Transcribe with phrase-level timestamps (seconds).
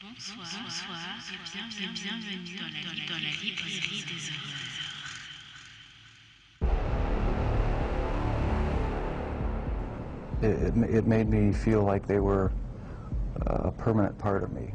[0.00, 0.96] Bonsoir, bonsoir
[1.28, 4.30] et bienvenue, bienvenue dans, la, dans, la, librairie des
[10.40, 10.84] horreurs.
[10.88, 12.52] It, it made me feel like they were
[13.46, 14.72] a permanent part of me.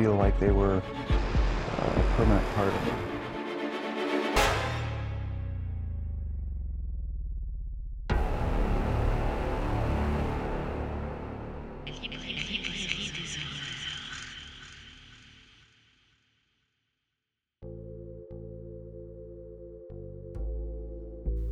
[0.00, 2.74] Feel like they were a permanent part of.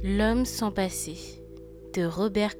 [0.03, 1.19] L'homme sans passé
[1.92, 2.55] de Robert.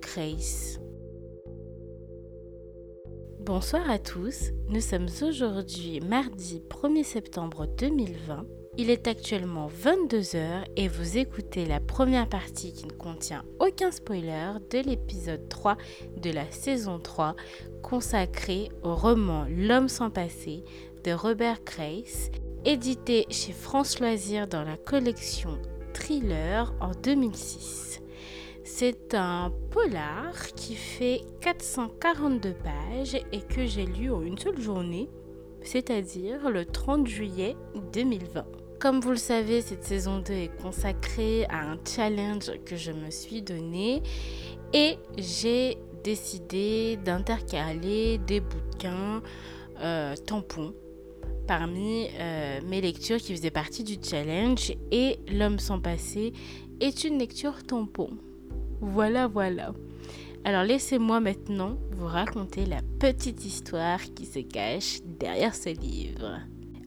[3.49, 8.45] Bonsoir à tous, nous sommes aujourd'hui mardi 1er septembre 2020.
[8.77, 14.53] Il est actuellement 22h et vous écoutez la première partie qui ne contient aucun spoiler
[14.71, 15.79] de l'épisode 3
[16.19, 17.37] de la saison 3
[17.83, 20.63] consacré au roman L'homme sans passé
[21.05, 22.31] de Robert Kreis,
[22.67, 25.59] édité chez France Loisirs dans la collection
[25.95, 27.88] Thriller en 2006.
[28.71, 35.09] C'est un polar qui fait 442 pages et que j'ai lu en une seule journée,
[35.63, 37.57] c'est-à-dire le 30 juillet
[37.95, 38.45] 2020.
[38.79, 43.11] Comme vous le savez, cette saison 2 est consacrée à un challenge que je me
[43.11, 44.03] suis donné
[44.75, 49.23] et j'ai décidé d'intercaler des bouquins
[49.81, 50.75] euh, tampons
[51.49, 56.35] parmi euh, mes lectures qui faisaient partie du challenge et L'homme sans passé
[56.81, 58.11] est une lecture tampon.
[58.81, 59.73] Voilà, voilà.
[60.45, 66.41] Alors laissez-moi maintenant vous raconter la petite histoire qui se cache derrière ce livre.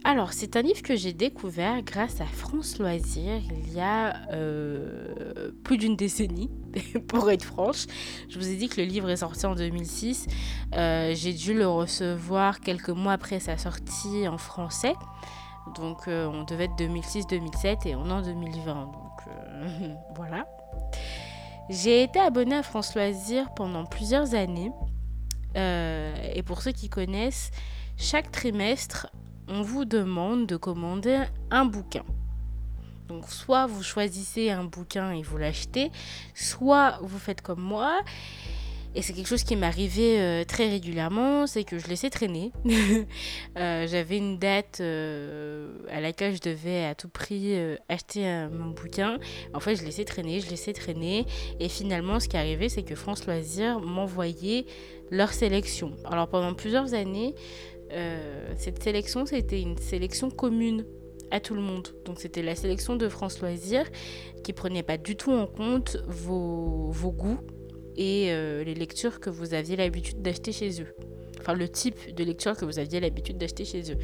[0.04, 5.52] Alors, c'est un livre que j'ai découvert grâce à France Loisirs il y a euh,
[5.64, 6.50] plus d'une décennie,
[7.08, 7.86] pour être franche.
[8.28, 10.26] Je vous ai dit que le livre est sorti en 2006.
[10.74, 14.96] Euh, j'ai dû le recevoir quelques mois après sa sortie en français.
[15.76, 18.86] Donc, euh, on devait être 2006-2007 et on est en 2020.
[18.86, 20.48] Donc, voilà.
[21.72, 24.74] J'ai été abonnée à France Loisirs pendant plusieurs années.
[25.56, 27.50] et pour ceux qui connaissent,
[27.96, 29.08] chaque trimestre,
[29.48, 32.04] on vous demande de commander un bouquin.
[33.08, 35.92] Donc soit vous choisissez un bouquin et vous l'achetez,
[36.36, 38.00] soit vous faites comme moi.
[38.94, 42.52] Et c'est quelque chose qui m'arrivait euh, très régulièrement, c'est que je laissais traîner.
[43.58, 47.56] euh, J'avais une date euh, à laquelle je devais à tout prix
[47.88, 49.18] acheter mon bouquin.
[49.54, 51.26] En fait, je laissais traîner, je laissais traîner.
[51.62, 54.66] Et finalement, ce qui arrivait, c'est que France Loisirs m'envoyait
[55.10, 55.92] leur sélection.
[56.06, 57.34] Alors pendant plusieurs années,
[58.58, 60.86] cette sélection, c'était une sélection commune
[61.32, 61.90] à tout le monde.
[62.06, 63.90] Donc c'était la sélection de France Loisirs
[64.44, 67.40] qui prenait pas du tout en compte vos, vos goûts
[67.98, 70.94] et euh, les lectures que vous aviez l'habitude d'acheter chez eux.
[71.40, 73.98] Enfin le type de lecture que vous aviez l'habitude d'acheter chez eux.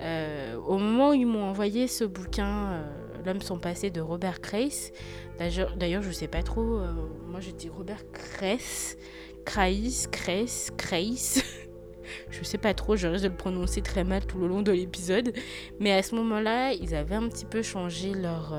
[0.00, 2.82] Euh, au moment où ils m'ont envoyé ce bouquin, euh,
[3.24, 4.92] L'homme sans passé de Robert Kreis,
[5.40, 6.78] d'ailleurs je sais pas trop,
[7.26, 8.96] moi je dis Robert Kreis,
[9.44, 11.42] Kreis, Kreis, Kreis.
[12.30, 14.70] je sais pas trop, je risque de le prononcer très mal tout le long de
[14.70, 15.32] l'épisode.
[15.80, 18.54] Mais à ce moment-là, ils avaient un petit peu changé leur,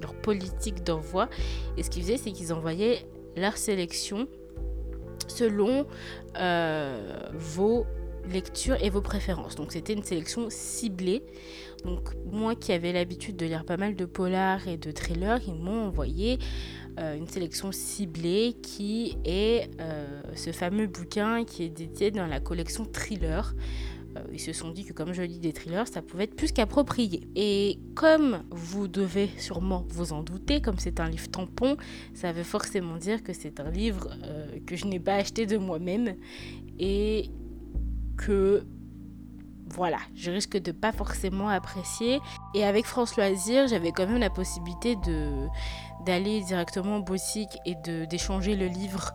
[0.00, 1.28] leur politique d'envoi.
[1.76, 3.04] Et ce qu'ils faisaient, c'est qu'ils envoyaient
[3.36, 4.28] leur sélection
[5.28, 5.86] selon
[6.38, 7.86] euh, vos
[8.30, 9.54] lectures et vos préférences.
[9.56, 11.22] Donc c'était une sélection ciblée.
[11.84, 15.54] Donc moi qui avais l'habitude de lire pas mal de polars et de thrillers, ils
[15.54, 16.38] m'ont envoyé
[16.98, 22.40] euh, une sélection ciblée qui est euh, ce fameux bouquin qui est dédié dans la
[22.40, 23.54] collection thriller.
[24.16, 26.52] Euh, ils se sont dit que comme je lis des thrillers, ça pouvait être plus
[26.52, 27.28] qu'approprié.
[27.34, 31.76] Et comme vous devez sûrement vous en douter, comme c'est un livre tampon,
[32.14, 35.56] ça veut forcément dire que c'est un livre euh, que je n'ai pas acheté de
[35.56, 36.16] moi-même
[36.78, 37.30] et
[38.16, 38.64] que
[39.66, 42.20] voilà, je risque de pas forcément apprécier.
[42.54, 45.48] Et avec France Loisirs, j'avais quand même la possibilité de
[46.04, 47.74] d'aller directement en boutique et
[48.06, 49.12] d'échanger le livre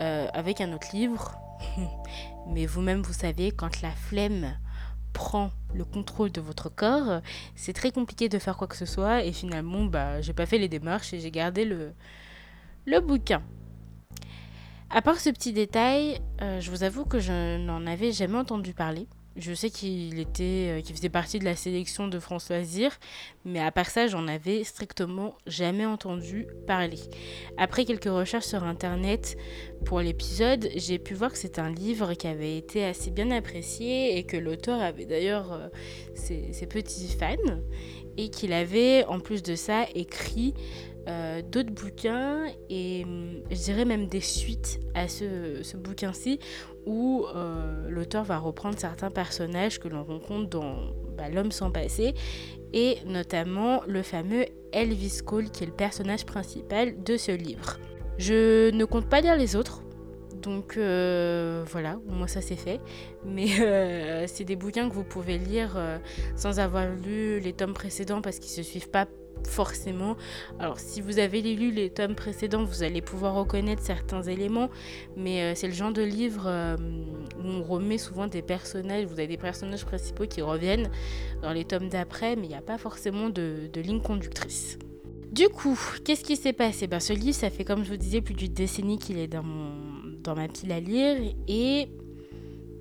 [0.00, 1.38] euh, avec un autre livre.
[2.46, 4.56] Mais vous-même, vous savez, quand la flemme
[5.12, 7.20] prend le contrôle de votre corps,
[7.54, 9.24] c'est très compliqué de faire quoi que ce soit.
[9.24, 11.92] Et finalement, bah, j'ai pas fait les démarches et j'ai gardé le,
[12.86, 13.42] le bouquin.
[14.90, 18.72] À part ce petit détail, euh, je vous avoue que je n'en avais jamais entendu
[18.72, 19.08] parler.
[19.36, 22.98] Je sais qu'il était, qu'il faisait partie de la sélection de France Loisirs,
[23.44, 27.00] mais à part ça, j'en avais strictement jamais entendu parler.
[27.58, 29.36] Après quelques recherches sur internet
[29.84, 34.16] pour l'épisode, j'ai pu voir que c'est un livre qui avait été assez bien apprécié
[34.16, 35.70] et que l'auteur avait d'ailleurs
[36.14, 37.60] ses, ses petits fans
[38.16, 40.54] et qu'il avait en plus de ça écrit
[41.08, 46.40] euh, d'autres bouquins et hum, je dirais même des suites à ce, bouquin-ci
[46.84, 50.74] où euh, l'auteur va reprendre certains personnages que l'on rencontre dans
[51.16, 52.14] bah, L'homme sans passé
[52.72, 57.78] et notamment le fameux Elvis Cole qui est le personnage principal de ce livre.
[58.18, 59.82] Je ne compte pas lire les autres.
[60.42, 62.80] Donc euh, voilà, moi ça c'est fait.
[63.24, 63.46] Mais
[64.26, 65.78] c'est des bouquins que vous pouvez lire
[66.34, 69.06] sans avoir lu les tomes précédents parce qu'ils ne se suivent pas
[69.46, 70.16] forcément.
[70.58, 74.70] Alors si vous avez lu les tomes précédents, vous allez pouvoir reconnaître certains éléments,
[75.16, 76.76] mais euh, c'est le genre de livre euh,
[77.42, 80.90] où on remet souvent des personnages, vous avez des personnages principaux qui reviennent
[81.42, 84.78] dans les tomes d'après, mais il n'y a pas forcément de, ligne conductrice.
[85.32, 86.86] Du coup, qu'est-ce qui s'est passé?
[86.86, 89.44] Ben, Ce livre, ça fait comme je vous disais plus d'une décennie qu'il est dans,
[90.34, 91.16] ma pile à lire
[91.46, 91.88] et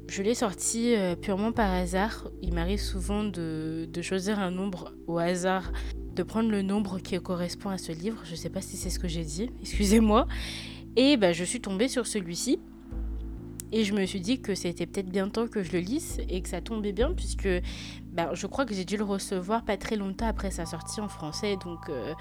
[0.08, 2.30] je l'ai sorti euh, purement par hasard.
[2.42, 5.72] Il m'arrive souvent de choisir un nombre au hasard
[6.16, 8.22] de prendre le nombre qui correspond à ce livre.
[8.26, 10.28] Je ne sais pas si c'est ce que j'ai dit, excusez-moi.
[10.96, 12.60] Et bah, je suis tombée sur celui-ci.
[13.72, 16.42] Et je me suis dit que c'était peut-être bien temps que je le lise et
[16.42, 17.50] que ça tombait bien puisque
[18.14, 21.10] bah, je crois que j'ai dû le recevoir pas très longtemps après sa sortie en
[21.10, 21.58] français.
[21.58, 22.14] Donc euh,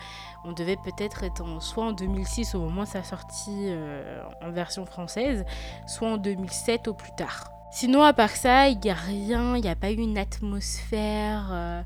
[0.44, 4.50] on devait peut-être être en, soit en 2006 au moment de sa sortie euh, en
[4.50, 5.44] version française,
[5.87, 7.50] soit en 2007 au plus tard.
[7.70, 11.49] Sinon à part ça, il n'y a rien, il n'y a pas eu une atmosphère.
[11.52, 11.82] Euh,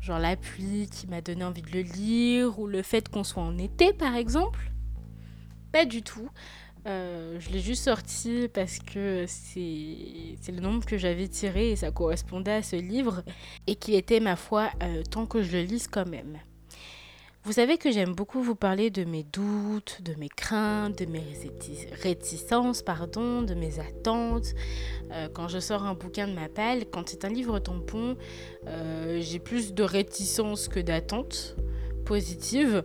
[0.00, 3.58] genre la qui m'a donné envie de le lire, ou le fait qu'on soit en
[3.58, 4.72] été par exemple.
[5.72, 6.28] Pas du tout.
[6.86, 11.90] Euh, je l'ai juste sorti parce que c'est le nombre que j'avais tiré et ça
[11.90, 13.22] correspondait à ce livre
[13.66, 16.38] et qu'il était ma foi euh, tant que je le lise quand même.
[17.42, 21.24] Vous savez que j'aime beaucoup vous parler de mes doutes, de mes craintes, de mes
[22.02, 24.54] réticences, pardon, de mes attentes.
[25.10, 28.18] Euh, quand je sors un bouquin de ma palle, quand c'est un livre tampon,
[28.66, 31.56] euh, j'ai plus de réticences que d'attentes
[32.04, 32.84] positives.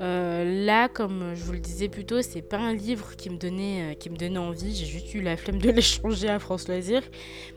[0.00, 3.38] Euh, là, comme je vous le disais plus tôt, c'est pas un livre qui me
[3.38, 4.74] donnait, euh, qui me donnait envie.
[4.74, 7.02] J'ai juste eu la flemme de l'échanger à France Loisir.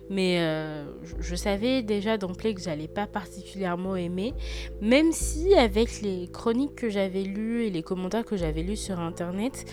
[0.09, 0.85] Mais euh,
[1.19, 4.33] je, savais déjà d'emblée que j'allais pas particulièrement aimer.
[4.81, 8.99] Même si, avec les chroniques que j'avais lues et les commentaires que j'avais lus sur
[8.99, 9.65] internet,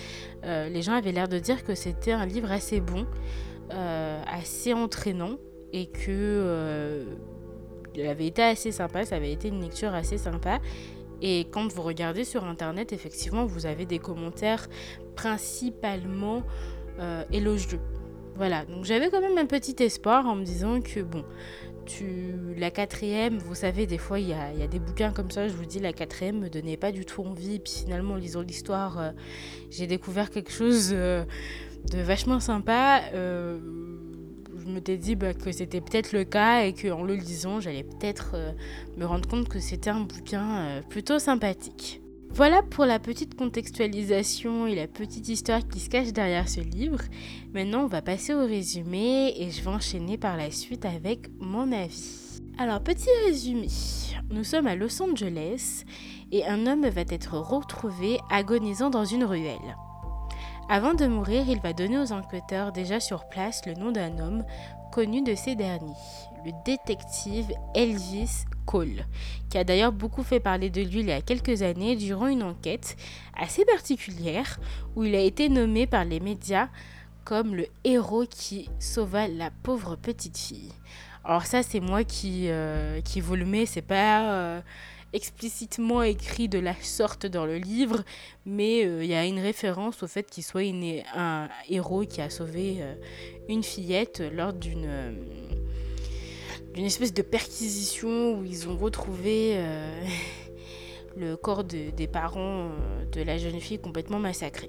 [0.45, 3.07] les gens avaient l'air de dire que c'était un livre assez bon,
[3.71, 5.39] assez entraînant
[5.73, 7.07] et que.
[7.95, 10.61] il avait été assez sympa, ça avait été une lecture assez sympa.
[11.23, 14.69] Et quand vous regardez sur Internet, effectivement, vous avez des commentaires
[15.15, 16.43] principalement
[16.99, 17.81] euh, élogieux.
[18.37, 21.25] Voilà, donc j'avais quand même un petit espoir en me disant que, bon,
[21.87, 25.55] tu, la quatrième, vous savez, des fois, il y a, des bouquins comme ça, je
[25.55, 27.59] vous dis, la quatrième me donnait pas du tout envie.
[27.61, 29.11] Puis finalement, en lisant l'histoire, euh,
[29.71, 31.25] j'ai découvert quelque chose euh,
[31.91, 33.01] de vachement sympa.
[34.67, 38.33] Je m'étais dit bah, que c'était peut-être le cas et qu'en le lisant, j'allais peut-être
[38.35, 38.53] euh,
[38.97, 42.01] me rendre compte que c'était un bouquin euh, plutôt sympathique.
[42.31, 46.99] Voilà pour la petite contextualisation et la petite histoire qui se cache derrière ce livre.
[47.55, 51.73] Maintenant, on va passer au résumé et je vais enchaîner par la suite avec mon
[51.73, 52.41] avis.
[52.59, 53.69] Alors, petit résumé.
[54.31, 55.85] Nous sommes à Los Angeles
[56.33, 59.77] et un homme va être retrouvé agonisant dans une ruelle.
[60.69, 64.45] Avant de mourir, il va donner aux enquêteurs déjà sur place le nom d'un homme
[64.91, 65.95] connu de ces derniers,
[66.45, 69.07] le détective Elvis Cole,
[69.49, 72.43] qui a d'ailleurs beaucoup fait parler de lui il y a quelques années durant une
[72.43, 72.97] enquête
[73.39, 74.59] assez particulière
[74.97, 76.69] où il a été nommé par les médias
[77.25, 80.73] comme le héros qui sauva la pauvre petite fille.
[81.25, 84.33] Alors ça c'est moi qui, euh, vous le mets, c'est pas...
[84.33, 84.61] Euh,
[85.17, 88.05] explicitement écrit de la sorte dans le livre,
[88.45, 90.63] mais il euh, y a une référence au fait qu'il soit
[91.15, 92.95] un héros qui a sauvé euh,
[93.49, 95.13] une fillette lors d'une euh,
[96.75, 99.59] d'une espèce de perquisition où ils ont retrouvé
[101.17, 102.69] le corps de, des parents
[103.13, 104.69] de la jeune fille complètement massacré.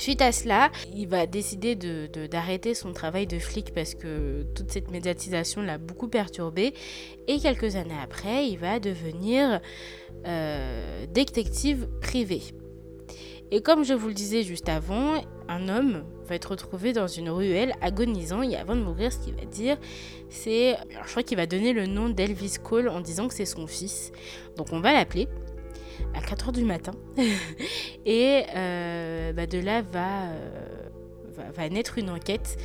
[0.00, 4.92] Suite à cela, il va décider d'arrêter son travail de flic parce que toute cette
[4.92, 6.72] médiatisation l'a beaucoup perturbé.
[7.26, 9.60] Et quelques années après, il va devenir
[10.24, 12.42] euh, détective privé.
[13.50, 15.14] Et comme je vous le disais juste avant,
[15.48, 19.34] un homme va être retrouvé dans une ruelle agonisant et avant de mourir, ce qu'il
[19.34, 19.78] va dire,
[20.28, 20.76] c'est...
[21.04, 24.12] Je crois qu'il va donner le nom d'Elvis Cole en disant que c'est son fils.
[24.56, 25.26] Donc on va l'appeler
[26.14, 26.92] à 4h du matin.
[28.06, 30.88] et euh, bah de là va, euh,
[31.36, 32.56] va, va, naître une enquête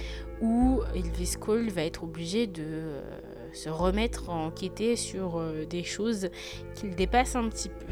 [0.41, 3.01] où Elvis Cole va être obligé de
[3.53, 6.29] se remettre à enquêter sur des choses
[6.75, 7.85] qu'il dépasse un petit peu.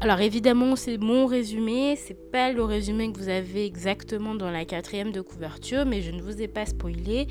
[0.00, 4.64] Alors évidemment, c'est mon résumé, c'est pas le résumé que vous avez exactement dans la
[4.64, 7.26] quatrième de couverture, mais je ne vous ai pas spoilé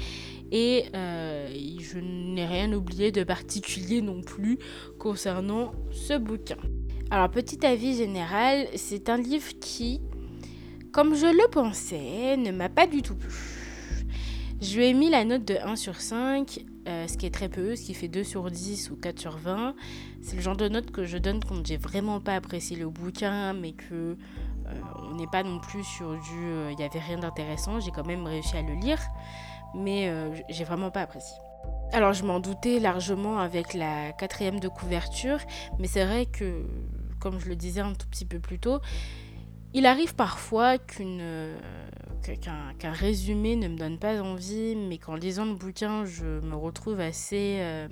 [0.51, 1.48] et euh,
[1.79, 4.57] je n'ai rien oublié de particulier non plus
[4.98, 6.57] concernant ce bouquin.
[7.12, 10.01] Alors petit avis général, c'est un livre qui,
[10.91, 13.31] comme je le pensais, ne m'a pas du tout plu.
[14.62, 17.48] Je lui ai mis la note de 1 sur 5 euh, ce qui est très
[17.48, 19.74] peu, ce qui fait 2 sur 10 ou 4 sur 20.
[20.22, 23.53] C'est le genre de note que je donne quand j'ai vraiment pas apprécié le bouquin,
[23.53, 24.17] mais que
[24.67, 27.79] euh, n'est pas non plus sur du euh, il n'y avait rien d'intéressant.
[27.79, 29.00] J'ai quand même réussi à le lire,
[29.74, 30.12] mais
[30.50, 31.38] j'ai vraiment pas apprécié.
[31.93, 35.38] Alors je m'en doutais largement avec la quatrième de couverture,
[35.77, 36.65] mais c'est vrai que,
[37.19, 38.79] comme je le disais un tout petit peu plus tôt,
[39.75, 41.21] il arrive parfois qu'une
[42.23, 47.00] qu'un résumé ne me donne pas envie, mais qu'en lisant le bouquin, je me retrouve
[47.00, 47.88] assez, euh,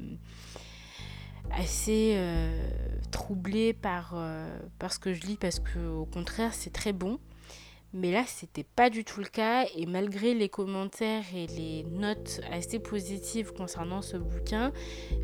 [1.52, 2.70] assez euh,
[3.12, 4.48] troublée par, euh,
[4.80, 7.20] par ce que je lis, parce que au contraire, c'est très bon.
[7.94, 12.42] Mais là, c'était pas du tout le cas, et malgré les commentaires et les notes
[12.52, 14.72] assez positives concernant ce bouquin,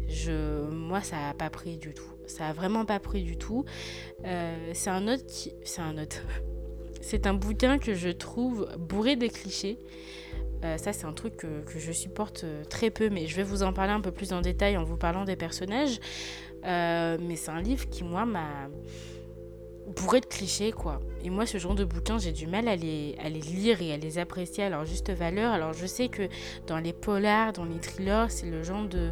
[0.10, 2.12] je, moi, ça n'a pas pris du tout.
[2.26, 3.64] Ça a vraiment pas pris du tout.
[4.74, 6.24] c'est un note qui, c'est un note.
[7.00, 9.78] C'est un bouquin que je trouve bourré de clichés.
[10.64, 13.64] Euh, ça, c'est un truc que, je supporte euh, très peu, mais je vais vous
[13.64, 16.00] en parler un peu plus en détail en vous parlant des personnages.
[16.66, 18.70] Euh, mais c'est un livre qui, moi, m'a
[19.88, 21.00] bourré de clichés, quoi.
[21.24, 23.94] Et moi, ce genre de bouquin, j'ai du mal à les, à les lire et
[23.94, 25.52] à les apprécier à leur juste valeur.
[25.52, 26.28] Alors, je sais que
[26.68, 29.12] dans les polars, dans les thrillers, c'est le genre de,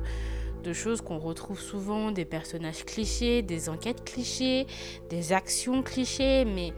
[0.64, 4.68] de choses qu'on retrouve souvent, des personnages clichés, des enquêtes clichés,
[5.10, 6.74] des actions clichés, mais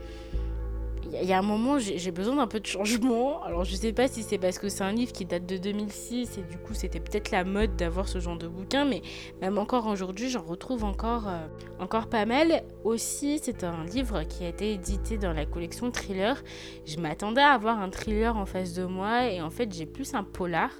[1.13, 3.43] il y a un moment, j'ai besoin d'un peu de changement.
[3.43, 6.37] Alors, je sais pas si c'est parce que c'est un livre qui date de 2006
[6.37, 9.01] et du coup, c'était peut-être la mode d'avoir ce genre de bouquin, mais
[9.41, 11.47] même encore aujourd'hui, j'en retrouve encore, euh,
[11.79, 12.63] encore pas mal.
[12.83, 16.41] Aussi, c'est un livre qui a été édité dans la collection thriller.
[16.85, 20.13] Je m'attendais à avoir un thriller en face de moi et en fait, j'ai plus
[20.13, 20.71] un polar.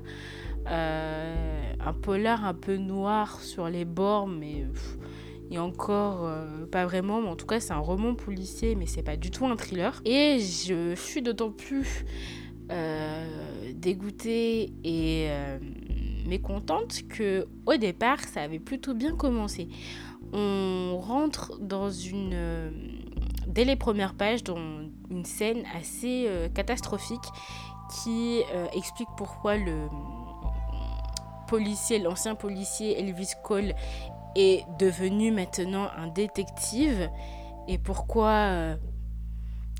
[0.69, 4.65] Euh, un polar un peu noir sur les bords, mais
[5.50, 9.04] et encore euh, pas vraiment, mais en tout cas c'est un roman policier, mais c'est
[9.04, 10.01] pas du tout un thriller.
[10.06, 12.06] Et je suis d'autant plus
[12.72, 15.58] euh, dégoûtée et euh,
[16.27, 19.70] mécontente que au départ ça avait plutôt bien commencé.
[20.34, 22.36] On rentre dans une
[23.48, 24.60] dès les premières pages dans
[25.10, 27.24] une scène assez catastrophique
[28.04, 28.42] qui
[28.74, 29.88] explique pourquoi le
[31.48, 33.74] policier, l'ancien policier Elvis Cole
[34.36, 37.10] est devenu maintenant un détective
[37.67, 38.75] et pourquoi, euh,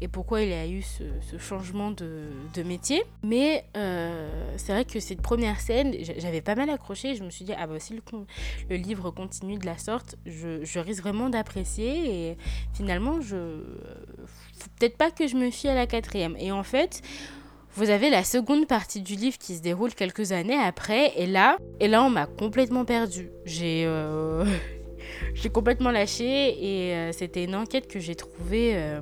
[0.02, 3.04] et pourquoi il a eu ce, changement de, métier.
[3.24, 7.16] Mais euh, c'est vrai que cette première scène, j'avais pas mal accroché.
[7.16, 8.00] Je me suis dit, ah bah si
[8.70, 12.30] le, livre continue de la sorte, je, je risque vraiment d'apprécier.
[12.30, 12.38] Et
[12.74, 13.64] finalement, je
[14.80, 16.36] peut-être pas que je me fie à la quatrième.
[16.40, 17.02] Et en fait,
[17.78, 21.58] vous avez la seconde partie du livre qui se déroule quelques années après, et là,
[21.80, 23.30] et on m'a complètement perdu.
[23.46, 24.44] J'ai euh,
[25.36, 29.00] j'ai complètement lâché et euh, c'était une enquête que j'ai trouvée euh,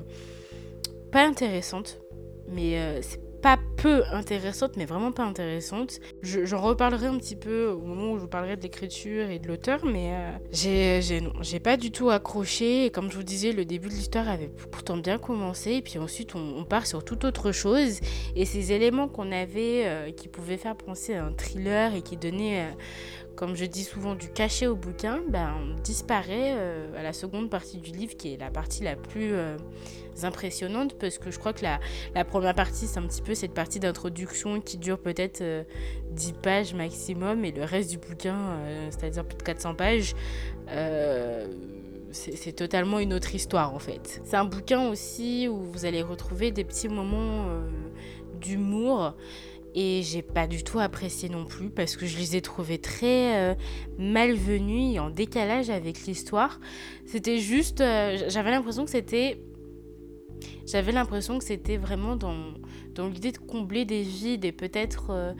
[1.09, 2.01] pas intéressante,
[2.49, 5.99] mais c'est pas peu intéressante, mais vraiment pas intéressante.
[6.23, 9.47] J'en reparlerai un petit peu au moment où je vous parlerai de l'écriture et de
[9.47, 12.85] l'auteur, mais euh, j'ai pas du tout accroché.
[12.85, 15.99] Et comme je vous disais, le début de l'histoire avait pourtant bien commencé, et puis
[15.99, 17.99] ensuite on, part sur toute autre chose.
[18.35, 22.17] Et ces éléments qu'on avait euh, qui pouvaient faire penser à un thriller et qui
[22.17, 22.71] donnaient euh,
[23.35, 27.77] comme je dis souvent, du cachet au bouquin, ben, disparaît euh, à la seconde partie
[27.77, 29.57] du livre, qui est la partie la plus euh,
[30.23, 33.79] impressionnante, parce que je crois que la, première partie, c'est un petit peu cette partie
[33.79, 35.43] d'introduction qui dure peut-être
[36.11, 38.57] 10 euh, pages maximum, et le reste du bouquin,
[38.89, 40.15] c'est-à-dire plus de 400 pages,
[42.11, 44.21] c'est totalement une autre histoire en fait.
[44.23, 47.47] C'est un bouquin aussi où vous allez retrouver des petits moments
[48.39, 49.13] d'humour
[49.75, 53.51] et j'ai pas du tout apprécié non plus parce que je les ai trouvés très
[53.51, 53.55] euh,
[53.99, 56.61] malvenus et en décalage avec l'histoire.
[57.05, 59.37] C'était juste, euh, j'avais l'impression que c'était,
[60.65, 62.37] j'avais l'impression que c'était vraiment dans,
[62.93, 65.33] dans l'idée de combler des vides et peut-être euh,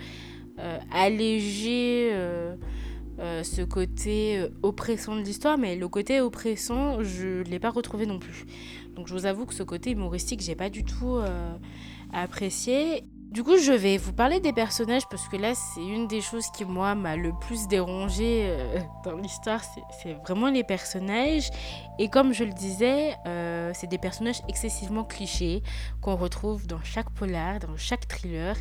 [0.91, 2.11] alléger
[3.17, 8.45] ce côté oppressant de l'histoire, mais le côté oppressant, je l'ai pas retrouvé non plus.
[8.95, 11.19] Donc je vous avoue que ce côté humoristique, j'ai pas du tout
[12.11, 16.21] apprécié Du coup, je vais vous parler des personnages parce que là, c'est une des
[16.21, 19.59] choses qui, moi, m'a le plus dérangé euh, dans l'histoire.
[20.01, 21.49] C'est vraiment les personnages.
[21.99, 25.63] Et comme je le disais, euh, c'est des personnages excessivement clichés
[25.99, 28.55] qu'on retrouve dans chaque polar, dans chaque thriller.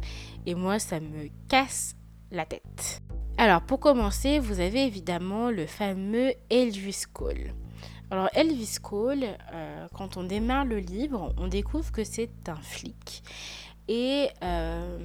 [0.45, 1.95] Et moi, ça me casse
[2.33, 3.01] la tête.
[3.39, 7.55] Alors, pour commencer, vous avez évidemment le fameux Elvis Cole.
[8.11, 13.23] Alors Elvis Cole, euh, quand on démarre le livre, on découvre que c'est un flic
[13.89, 14.99] et euh,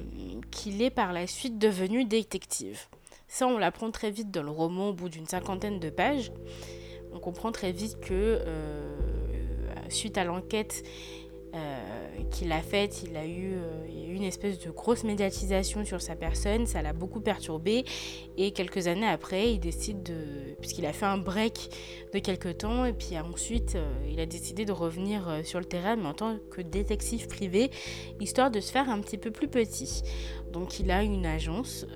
[0.50, 2.86] qu'il est par la suite devenu détective.
[3.28, 6.32] Ça, on l'apprend très vite dans le roman au bout d'une cinquantaine de pages.
[7.12, 8.96] On comprend très vite que euh,
[9.88, 10.82] suite à l'enquête
[11.54, 11.78] euh,
[12.30, 13.54] qu'il a faite, il a eu
[14.20, 17.84] une espèce de grosse médiatisation sur sa personne, ça l'a beaucoup perturbé
[18.36, 21.70] et quelques années après, il décide de puisqu'il a fait un break
[22.12, 23.76] de quelques temps et puis ensuite
[24.08, 27.70] il a décidé de revenir sur le terrain mais en tant que détective privé,
[28.20, 30.02] histoire de se faire un petit peu plus petit.
[30.52, 31.86] Donc il a une agence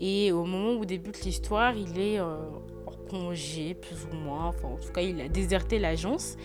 [0.00, 2.62] et au moment où débute l'histoire, il est en
[3.10, 6.36] congé plus ou moins, enfin en tout cas il a déserté l'agence.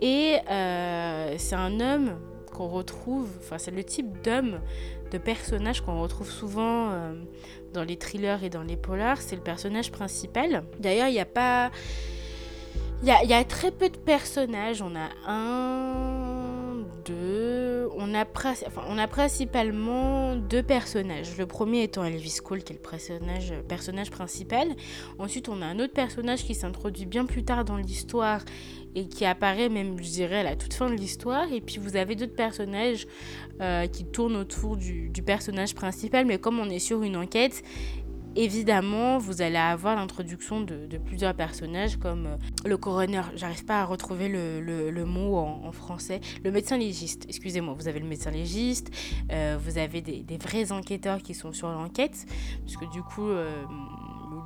[0.00, 2.18] Et c'est un homme
[2.52, 4.60] qu'on retrouve, enfin c'est le type d'homme,
[5.10, 7.14] de personnage qu'on retrouve souvent euh,
[7.72, 10.64] dans les thrillers et dans les polars, c'est le personnage principal.
[10.78, 11.70] D'ailleurs, il n'y a pas...
[13.02, 18.24] Il y y a, très peu de personnages, on a un, deux, on a,
[18.88, 21.36] on a principalement deux personnages.
[21.36, 24.68] Le premier étant Elvis Cole, qui est le personnage principal.
[25.18, 28.42] Ensuite, on a un autre personnage qui s'introduit bien plus tard dans l'histoire
[28.94, 31.52] et qui apparaît même, je dirais, à la toute fin de l'histoire.
[31.52, 33.06] Et puis vous avez d'autres personnages
[33.60, 37.62] euh, qui tournent autour du, personnage principal, mais comme on est sur une enquête,
[38.34, 43.84] Évidemment, vous allez avoir l'introduction de, plusieurs personnages comme euh, le coroner, j'arrive pas à
[43.84, 48.90] retrouver le, mot en, français, le médecin légiste, excusez-moi, vous avez le médecin légiste,
[49.30, 52.24] euh, vous avez des, vrais enquêteurs qui sont sur l'enquête,
[52.64, 53.28] parce que du coup,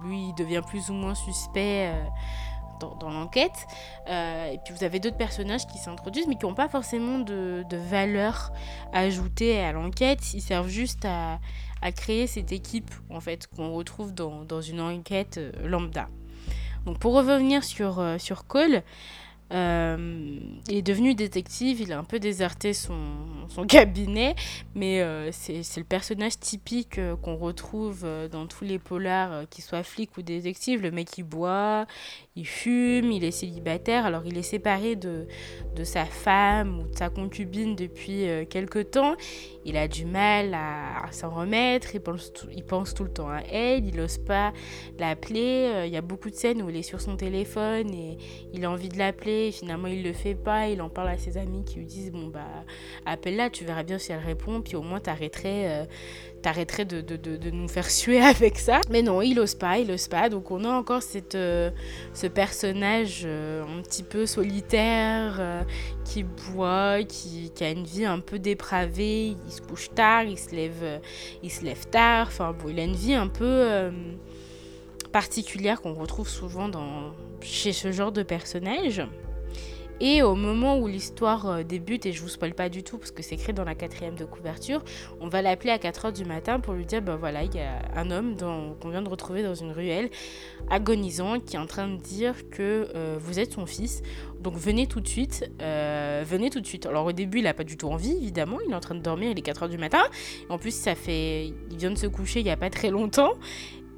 [0.04, 1.92] lui, il devient plus ou moins suspect.
[2.80, 3.66] Dans, l'enquête.
[4.08, 7.76] et puis vous avez d'autres personnages qui s'introduisent, mais qui n'ont pas forcément de, de,
[7.76, 8.52] valeur
[8.92, 10.34] ajoutée à l'enquête.
[10.34, 11.38] Ils servent juste à,
[11.82, 16.08] à créer cette équipe en fait qu'on retrouve dans, dans, une enquête euh, lambda.
[16.84, 18.82] Donc pour revenir sur, euh, sur Cole,
[19.52, 22.98] euh, il est devenu détective, il a un peu déserté son,
[23.48, 24.34] son cabinet,
[24.74, 29.82] mais euh, c'est le personnage typique euh, qu'on retrouve dans tous les polars, qu'il soit
[29.82, 30.82] flic ou détective.
[30.82, 31.86] Le mec, il boit,
[32.36, 34.06] il fume, il est célibataire.
[34.06, 35.26] Alors, il est séparé de,
[35.74, 39.14] de sa femme ou de sa concubine depuis quelque temps.
[39.64, 43.84] Il a du mal à, s'en remettre, il pense, tout, il le temps à elle,
[43.84, 44.52] il n'ose pas
[44.98, 45.84] l'appeler.
[45.86, 48.18] Il y a beaucoup de scènes où il est sur son téléphone et
[48.52, 51.38] il a envie de l'appeler finalement il le fait pas, il en parle à ses
[51.38, 52.64] amis qui lui disent bon bah
[53.04, 55.84] appelle-la, tu verras bien si elle répond, puis au moins t'arrêterais euh,
[56.46, 58.80] t'arrêterais de, nous faire suer avec ça.
[58.88, 61.70] Mais non, il ose pas, il ose pas, donc on a encore cette, euh,
[62.14, 65.64] ce personnage euh, un petit peu solitaire
[66.04, 70.54] qui boit, qui, a une vie un peu dépravée, il se couche tard, il se
[70.54, 71.00] lève,
[71.42, 73.90] il se lève tard, enfin bon, il a une vie un peu
[75.10, 76.70] particulière qu'on retrouve souvent
[77.40, 79.02] chez ce genre de personnage.
[80.00, 83.10] Et au moment où l'histoire euh, débute, et je vous spoil pas du tout parce
[83.10, 84.84] que c'est écrit dans la quatrième de couverture,
[85.20, 87.80] on va l'appeler à 4h du matin pour lui dire ben voilà, il y a
[87.94, 88.36] un homme
[88.80, 90.10] qu'on vient de retrouver dans une ruelle,
[90.68, 94.02] agonisant, qui est en train de dire que euh, vous êtes son fils.
[94.40, 96.84] Donc venez tout de suite, euh, venez tout de suite.
[96.84, 99.00] Alors au début, il n'a pas du tout envie, évidemment, il est en train de
[99.00, 100.02] dormir, il est 4h du matin.
[100.50, 101.46] En plus, ça fait.
[101.70, 103.32] Il vient de se coucher il n'y a pas très longtemps.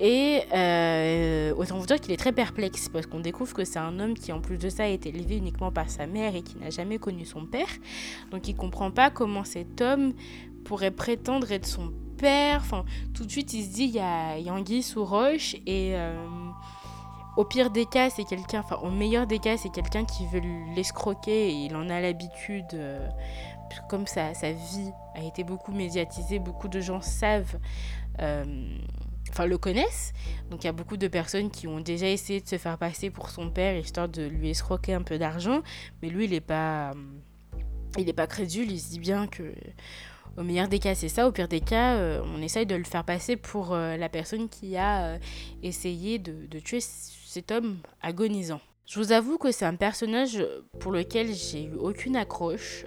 [0.00, 3.98] Et euh, autant vous dire qu'il est très perplexe parce qu'on découvre que c'est un
[3.98, 6.56] homme qui en plus de ça a été élevé uniquement par sa mère et qui
[6.58, 7.68] n'a jamais connu son père.
[8.30, 10.12] Donc il comprend pas comment cet homme
[10.64, 12.60] pourrait prétendre être son père.
[12.60, 16.16] Enfin, tout de suite il se dit il y a Yangui sous roche et euh,
[17.36, 20.42] au pire des cas c'est quelqu'un, enfin au meilleur des cas c'est quelqu'un qui veut
[20.76, 22.66] l'escroquer et il en a l'habitude.
[22.74, 23.08] Euh,
[23.90, 27.58] comme sa, sa, vie a été beaucoup médiatisée, beaucoup de gens savent
[29.38, 30.12] enfin le connaissent.
[30.50, 33.10] Donc il y a beaucoup de personnes qui ont déjà essayé de se faire passer
[33.10, 35.62] pour son père histoire de lui escroquer un peu d'argent,
[36.02, 36.92] mais lui il n'est pas
[37.96, 39.54] il est pas crédule, il se dit bien que
[40.36, 42.84] au meilleur des cas c'est ça, au pire des cas euh, on essaye de le
[42.84, 45.18] faire passer pour euh, la personne qui a euh,
[45.62, 48.60] essayé de, tuer cet homme agonisant.
[48.86, 50.44] Je vous avoue que c'est un personnage
[50.80, 52.86] pour lequel j'ai eu aucune accroche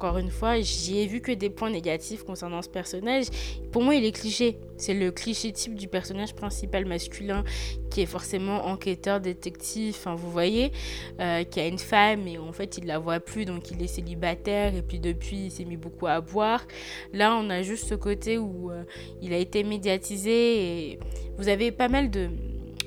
[0.00, 3.26] encore une fois, j'y ai vu que des points négatifs concernant ce personnage.
[3.70, 4.56] Pour moi, il est cliché.
[4.78, 7.44] C'est le cliché type du personnage principal masculin
[7.90, 10.72] qui est forcément enquêteur, détective, enfin vous voyez,
[11.20, 13.88] euh, qui a une femme et en fait il la voit plus donc il est
[13.88, 16.66] célibataire et puis depuis il s'est mis beaucoup à boire.
[17.12, 18.84] Là on a juste ce côté où euh,
[19.20, 21.00] il a été médiatisé et
[21.36, 22.30] vous avez pas mal de,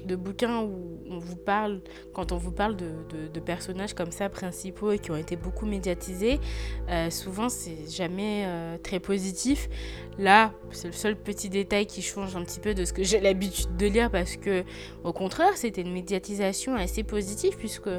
[0.06, 1.82] de bouquins où on vous parle,
[2.14, 2.92] quand on vous parle de,
[3.34, 6.40] de, personnages comme ça principaux et qui ont été beaucoup médiatisés,
[6.90, 9.70] euh, souvent c'est jamais euh, très positif.
[10.18, 13.20] Là, c'est le seul petit détail qui change un petit peu de ce que j'ai
[13.20, 14.64] l'habitude de lire parce que,
[15.04, 17.90] au contraire, c'était une médiatisation assez positive puisque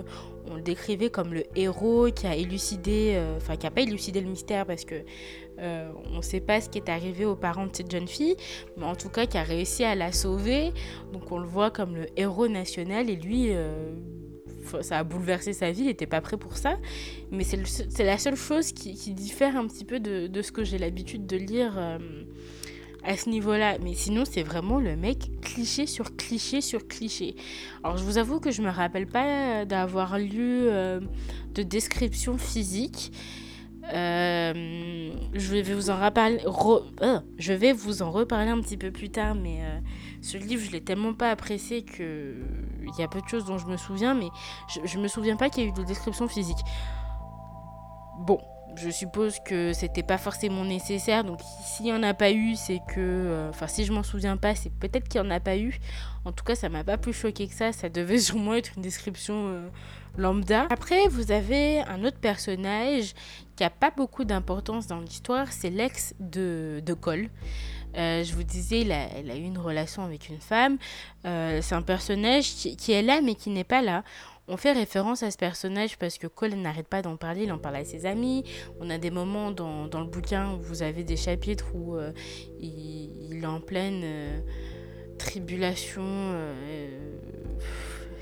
[0.50, 4.20] on le décrivait comme le héros qui a élucidé, euh, enfin qui a pas élucidé
[4.20, 4.96] le mystère parce que
[5.60, 8.36] euh, on ne sait pas ce qui est arrivé aux parents de cette jeune fille,
[8.76, 10.72] mais en tout cas qui a réussi à la sauver.
[11.12, 13.94] Donc on le voit comme le héros national et lui, euh,
[14.80, 16.76] ça a bouleversé sa vie, il n'était pas prêt pour ça.
[17.30, 21.26] Mais c'est la seule chose qui, diffère un petit peu de, ce que j'ai l'habitude
[21.26, 21.98] de lire euh,
[23.04, 23.78] à ce niveau-là.
[23.82, 27.36] Mais sinon, c'est vraiment le mec cliché sur cliché sur cliché.
[27.84, 33.12] Alors, je vous avoue que je me rappelle pas d'avoir lu de description physique.
[33.92, 36.40] Euh, je vais vous en reparler,
[37.02, 39.78] euh, je vais vous en reparler un petit peu plus tard, mais euh,
[40.22, 42.34] ce livre, je l'ai tellement pas apprécié que
[42.82, 44.28] il y a peu de choses dont je me souviens, mais
[44.68, 46.58] je, je me souviens pas qu'il y ait eu de description physique.
[48.20, 48.40] Bon,
[48.76, 51.24] je suppose que c'était pas forcément nécessaire.
[51.24, 54.54] Donc s'il y en a pas eu, c'est que, enfin si je m'en souviens pas,
[54.54, 55.78] c'est peut-être qu'il y en a pas eu.
[56.24, 57.72] En tout cas, ça m'a pas plus choqué que ça.
[57.72, 59.62] Ça devait sûrement être une description
[60.16, 60.66] lambda.
[60.70, 63.14] Après, vous avez un autre personnage
[63.56, 67.28] qui a pas beaucoup d'importance dans l'histoire, c'est l'ex de, de Cole.
[67.96, 70.78] Euh, je vous disais, elle a, eu une relation avec une femme.
[71.26, 74.02] Euh, c'est un personnage qui, est là mais qui n'est pas là.
[74.46, 77.58] On fait référence à ce personnage parce que Cole n'arrête pas d'en parler, il en
[77.58, 78.44] parle à ses amis.
[78.80, 82.12] On a des moments dans, dans le bouquin où vous avez des chapitres où euh,
[82.60, 84.04] il, est en pleine
[85.18, 86.02] tribulation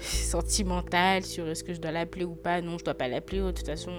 [0.32, 2.60] sentimentale sur est-ce que je dois l'appeler ou pas.
[2.60, 3.40] Non, je dois pas l'appeler.
[3.40, 3.92] De toute façon,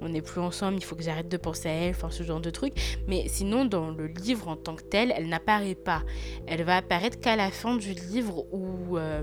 [0.00, 0.78] on n'est plus ensemble.
[0.78, 1.90] Il faut que j'arrête de penser à elle.
[1.90, 2.72] Enfin, ce genre de truc.
[3.06, 6.02] Mais sinon, dans le livre en tant que tel, elle n'apparaît pas.
[6.46, 9.22] Elle va apparaître qu'à la fin du livre ou euh,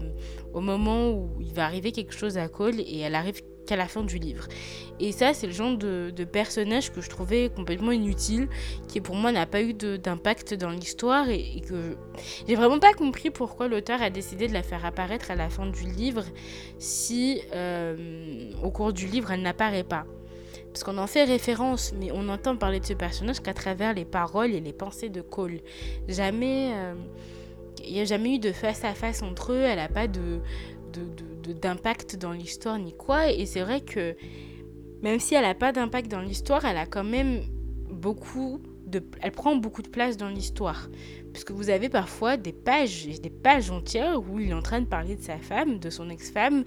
[0.54, 3.88] au moment où il va arriver quelque chose à Cole et elle arrive qu'à la
[3.88, 4.48] fin du livre.
[5.00, 8.48] Et ça, c'est le genre de, personnage que je trouvais complètement inutile,
[8.88, 11.98] qui pour moi n'a pas eu d'impact dans l'histoire et, que
[12.48, 15.66] j'ai vraiment pas compris pourquoi l'auteur a décidé de la faire apparaître à la fin
[15.66, 16.24] du livre
[16.80, 20.06] si euh, au cours du livre elle n'apparaît pas.
[20.72, 24.04] Parce qu'on en fait référence, mais on entend parler de ce personnage qu'à travers les
[24.04, 25.62] paroles et les pensées de Cole.
[26.08, 26.72] Jamais.
[26.74, 26.94] Euh,
[27.84, 30.42] il n'y a jamais eu de face à face entre eux, elle n'a pas de,
[31.54, 33.32] d'impact dans l'histoire ni quoi.
[33.32, 34.16] Et c'est vrai que
[35.02, 37.42] même si elle n'a pas d'impact dans l'histoire, elle a quand même
[37.92, 39.04] beaucoup de...
[39.22, 40.90] Elle prend beaucoup de place dans l'histoire.
[41.32, 44.80] Parce que vous avez parfois des pages, des pages entières où il est en train
[44.80, 46.64] de parler de sa femme, de son ex-femme,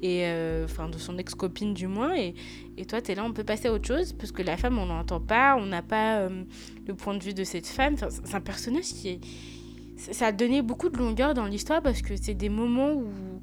[0.00, 2.14] et euh, enfin de son ex-copine du moins.
[2.16, 2.34] Et,
[2.76, 4.78] et toi, tu es là, on peut passer à autre chose, parce que la femme,
[4.78, 6.44] on n'entend pas, on n'a pas euh,
[6.86, 7.96] le point de vue de cette femme.
[7.96, 9.20] c'est un personnage qui est...
[9.96, 13.41] Ça a donné beaucoup de longueur dans l'histoire parce que c'est des moments où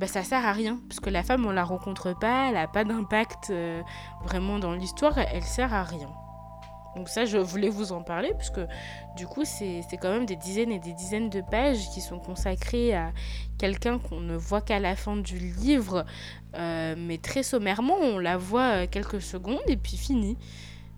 [0.00, 0.80] bah, ça sert à rien.
[0.88, 3.82] Parce que la femme, on la rencontre pas, elle n'a pas d'impact euh,
[4.24, 6.10] vraiment dans l'histoire, elle sert à rien.
[6.96, 8.60] Donc ça, je voulais vous en parler, puisque
[9.18, 12.94] du coup, c'est quand même des dizaines et des dizaines de pages qui sont consacrées
[12.94, 13.12] à
[13.58, 16.06] quelqu'un qu'on ne voit qu'à la fin du livre,
[16.56, 20.38] euh, mais très sommairement, on la voit euh, quelques secondes et puis fini.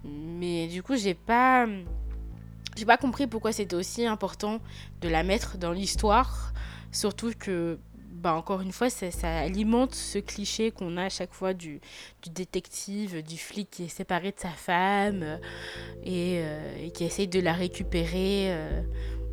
[0.05, 1.67] Mais du coup, j'ai pas...
[2.75, 4.61] J'ai pas compris pourquoi c'était aussi important
[5.03, 6.55] de la mettre dans l'histoire,
[6.91, 7.79] surtout que
[8.13, 11.81] bah, encore une fois, ça, alimente ce cliché qu'on a à chaque fois du,
[12.31, 15.39] détective, du flic qui est séparé de sa femme euh,
[16.07, 18.83] euh, et, qui essaye de la récupérer euh,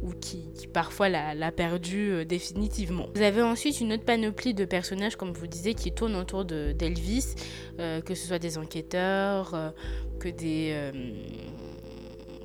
[0.01, 3.07] ou qui, parfois l'a perdue définitivement.
[3.15, 7.35] Vous avez ensuite une autre panoplie de personnages, comme vous disais, qui tournent autour d'Elvis,
[7.77, 9.73] que ce soit des enquêteurs,
[10.21, 10.93] que des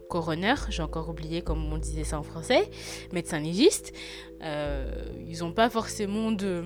[0.09, 2.71] coroner, j'ai encore oublié comment on disait ça en français,
[3.13, 3.93] médecin légiste.
[4.43, 6.65] Euh, ils n'ont pas forcément de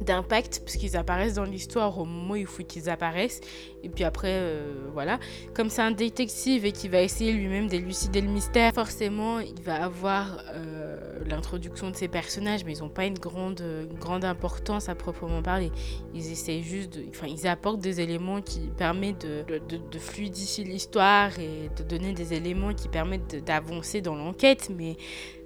[0.00, 3.40] d'impact parce qu'ils apparaissent dans l'histoire au moment où il faut qu'ils apparaissent.
[3.82, 5.18] Et puis après euh, voilà.
[5.54, 9.84] Comme c'est un détective et qui va essayer lui-même d'élucider le mystère forcément il va
[9.84, 13.62] avoir euh, l'introduction de ces personnages mais ils n'ont pas une grande
[14.00, 15.70] grande importance à proprement parler.
[16.14, 21.70] Ils essayent juste enfin ils apportent des éléments qui permettent de, de fluidifier l'histoire et
[21.76, 24.96] de donner des éléments qui permettent d'avancer dans l'enquête mais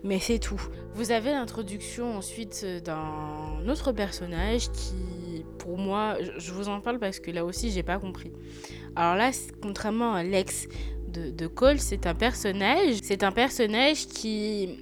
[0.04, 0.60] mais c'est tout.
[0.94, 7.20] Vous avez l'introduction ensuite d'un autre personnage qui, pour moi, je vous en parle parce
[7.20, 8.32] que là aussi, j'ai pas compris.
[8.96, 9.30] Alors là,
[9.62, 10.68] contrairement à l'ex
[11.08, 14.80] de, Cole, c'est un personnage, c'est un personnage qui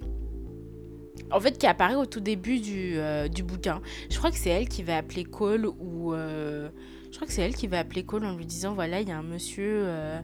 [1.31, 3.81] en fait, qui apparaît au tout début du, euh, du bouquin.
[4.11, 6.13] Je crois que c'est elle qui va appeler Cole ou.
[6.15, 6.69] Euh,
[7.11, 9.13] je crois que c'est elle qui va appeler Cole en lui disant voilà, il y
[9.13, 9.83] a un monsieur.
[9.87, 10.21] Euh,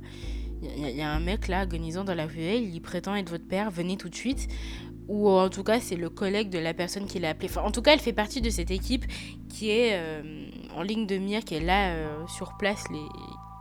[0.63, 3.71] il y, a un mec là agonisant dans la ruelle, il prétend être votre père,
[3.71, 4.49] venez tout de suite.
[5.09, 7.49] Ou en tout cas, c'est le collègue de la personne qui l'a appelé.
[7.51, 9.05] Enfin, en tout cas, elle fait partie de cette équipe
[9.49, 10.01] qui est
[10.77, 11.97] en ligne de mire, qui est là
[12.29, 12.85] sur place,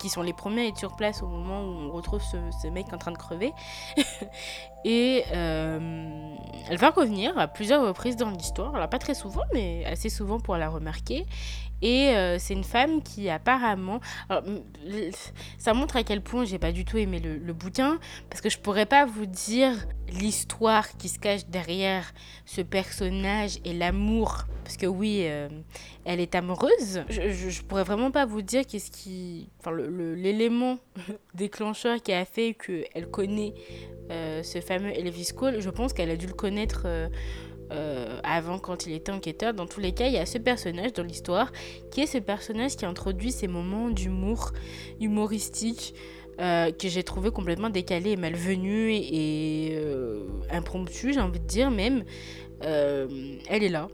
[0.01, 2.91] qui sont les premiers à être sur place au moment où on retrouve ce, mec
[2.91, 3.53] en train de crever.
[4.85, 6.35] et euh,
[6.69, 8.75] elle va revenir à plusieurs reprises dans l'histoire.
[8.75, 11.25] Alors pas très souvent, mais assez souvent pour la remarquer.
[11.81, 13.99] Et euh, c'est une femme qui apparemment...
[15.57, 18.49] ça montre à quel point j'ai pas du tout aimé le, le, bouquin, parce que
[18.49, 19.73] je pourrais pas vous dire
[20.19, 22.13] l'histoire qui se cache derrière
[22.45, 25.49] ce personnage et l'amour, parce que oui, euh,
[26.05, 27.03] elle est amoureuse.
[27.09, 29.49] Je, je, pourrais vraiment pas vous dire qu'est-ce qui...
[29.59, 30.77] Enfin, l'élément
[31.33, 33.53] déclencheur qui a fait qu'elle connaît
[34.11, 36.87] euh, ce fameux Elvis Cole, je pense qu'elle a dû le connaître...
[37.71, 39.53] Euh, avant quand il était enquêteur.
[39.53, 41.51] Dans tous les cas, il y a ce personnage dans l'histoire
[41.89, 44.51] qui est ce personnage qui introduit ces moments d'humour
[44.99, 45.95] humoristique.
[46.39, 51.69] Euh, que j'ai trouvé complètement décalé et malvenu et, euh, impromptu, j'ai envie de dire
[51.69, 52.03] même.
[52.61, 53.89] elle est là,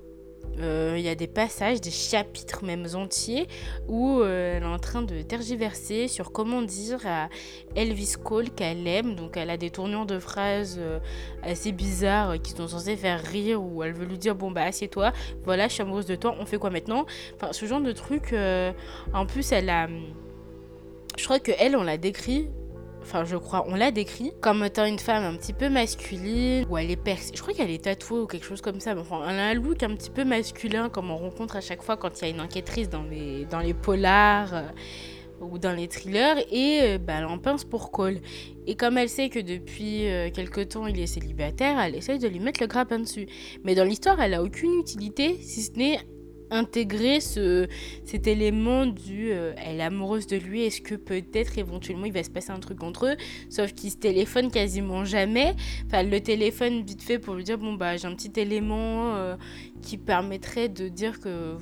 [0.59, 3.47] euh, il y a des passages, des chapitres même entiers
[3.87, 7.29] où euh, elle est en train de tergiverser sur comment dire à
[7.75, 9.15] Elvis Cole qu'elle aime.
[9.15, 10.99] Donc elle a des tournures de phrases euh,
[11.43, 15.13] assez bizarres qui sont censées faire rire ou elle veut lui dire bon bah assieds-toi,
[15.45, 17.05] voilà je suis amoureuse de toi, on fait quoi maintenant?
[17.35, 18.33] Enfin ce genre de truc.
[19.13, 19.87] en plus elle a...
[21.17, 22.49] Je crois que elle on l'a décrit
[23.07, 26.77] enfin je crois, on l'a décrit comme étant une femme un petit peu masculine, ou
[26.77, 29.21] elle est percée, je crois qu'elle est tatouée ou quelque chose comme ça, mais enfin
[29.29, 32.19] elle a un look un petit peu masculin comme on rencontre à chaque fois quand
[32.19, 34.53] il y a une enquêtrice dans les, dans les polars.
[34.53, 34.63] Euh,
[35.39, 38.17] ou dans les thrillers et euh, bah, elle en pince pour Cole.
[38.65, 42.27] Et comme elle sait que depuis euh, quelque temps il est célibataire, elle essaye de
[42.27, 43.27] lui mettre le grappin dessus.
[43.63, 45.99] Mais dans l'histoire, elle a aucune utilité si ce n'est
[46.51, 47.67] intégrer ce,
[48.05, 52.23] cet élément du euh, elle est amoureuse de lui, est-ce que peut-être éventuellement il va
[52.23, 53.15] se passer un truc entre eux,
[53.49, 55.55] sauf qu'il se téléphone quasiment jamais,
[55.85, 59.35] enfin le téléphone vite fait pour lui dire bon bah j'ai un petit élément euh,
[59.81, 61.55] qui permettrait de dire que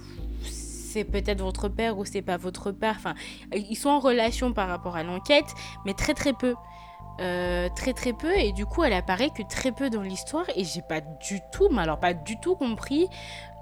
[0.43, 3.15] c'est peut-être votre père ou c'est pas votre père, enfin
[3.53, 5.47] ils sont en relation par rapport à l'enquête,
[5.85, 6.55] mais très très peu.
[7.21, 8.35] Euh, très très peu.
[8.35, 10.45] Et du coup elle apparaît que très peu dans l'histoire.
[10.57, 13.07] Et j'ai pas du tout mais alors pas du tout compris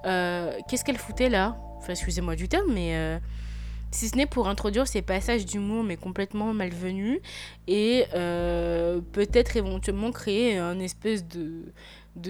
[0.04, 1.56] euh, qu'est-ce qu'elle foutait là?
[1.78, 3.18] Enfin, excusez-moi du terme, mais euh,
[3.90, 7.20] si ce n'est pour introduire ces passages d'humour, mais complètement malvenus,
[7.66, 11.72] et euh, peut-être éventuellement créer un espèce de,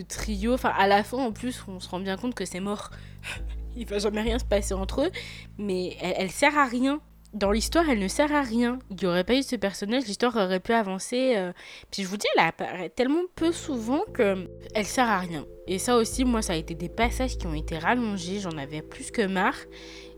[0.08, 0.54] trio.
[0.54, 2.90] Enfin, à la fin, en plus, on se rend bien compte que c'est mort.
[3.76, 5.10] Il va jamais rien se passer entre eux,
[5.58, 7.00] mais elle, elle sert à rien
[7.34, 8.78] dans l'histoire, elle ne sert à rien.
[8.90, 11.34] Il n'y aurait pas eu ce personnage, l'histoire aurait pu avancer.
[11.36, 11.52] Euh,
[11.90, 15.44] puis je vous dis, elle apparaît tellement peu souvent que elle sert à rien.
[15.66, 18.38] Et ça aussi, moi, ça a été des passages qui ont été rallongés.
[18.38, 19.58] J'en avais plus que marre.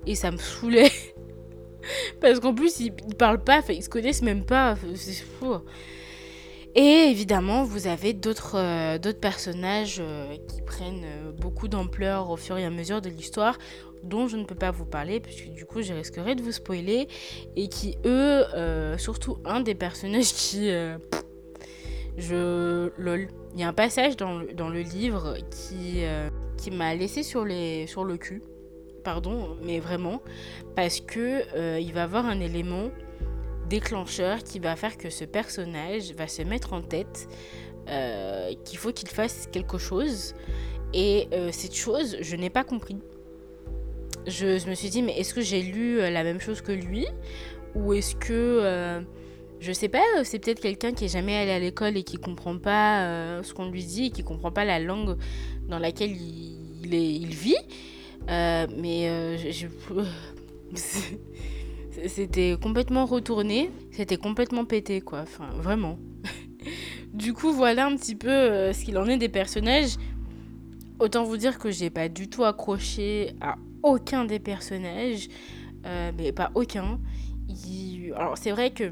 [0.06, 0.92] Et ça me saoulait.
[2.20, 4.76] Parce qu'en plus, ils, ne parlent pas, ils se connaissent même pas.
[4.94, 5.54] C'est fou.
[6.74, 11.06] Et évidemment, vous avez d'autres euh, personnages euh, qui prennent
[11.40, 13.56] beaucoup d'ampleur au fur et à mesure de l'histoire
[14.02, 17.08] dont je ne peux pas vous parler puisque du coup je risquerais de vous spoiler
[17.56, 20.98] et qui eux euh, surtout un des personnages qui euh,
[22.16, 23.28] je lol.
[23.54, 27.22] Il y a un passage dans le, dans le livre qui euh, qui m'a laissé
[27.22, 28.42] sur les sur le cul
[29.04, 30.20] pardon mais vraiment
[30.74, 32.90] parce que il va avoir un élément
[33.68, 37.28] déclencheur qui va faire que ce personnage va se mettre en tête
[38.64, 40.34] qu'il faut qu'il fasse quelque chose
[40.92, 42.98] et cette chose je n'ai pas compris
[44.26, 47.06] je, me suis dit, mais est-ce que j'ai lu euh, la même chose que lui
[47.74, 48.32] Ou est-ce que.
[48.32, 49.00] Euh,
[49.60, 52.18] je sais pas, euh, c'est peut-être quelqu'un qui est jamais allé à l'école et qui
[52.18, 55.16] comprend pas ce qu'on lui dit et qui comprend pas la langue
[55.66, 57.56] dans laquelle il, vit.
[58.28, 59.38] mais
[62.06, 65.98] c'était complètement retourné, c'était complètement pété quoi, enfin vraiment.
[67.14, 68.28] du coup, voilà un petit peu
[68.74, 69.96] ce qu'il en est des personnages.
[70.98, 73.56] Autant vous dire que j'ai pas du tout accroché à
[73.86, 75.28] aucun des personnages,
[75.86, 76.98] euh, mais pas aucun.
[78.16, 78.90] Alors c'est vrai que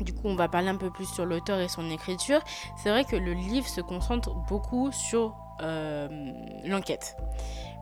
[0.00, 2.40] du coup, on va parler un peu plus sur l'auteur et son écriture.
[2.82, 6.08] C'est vrai que le livre se concentre beaucoup sur euh,
[6.64, 7.16] l'enquête.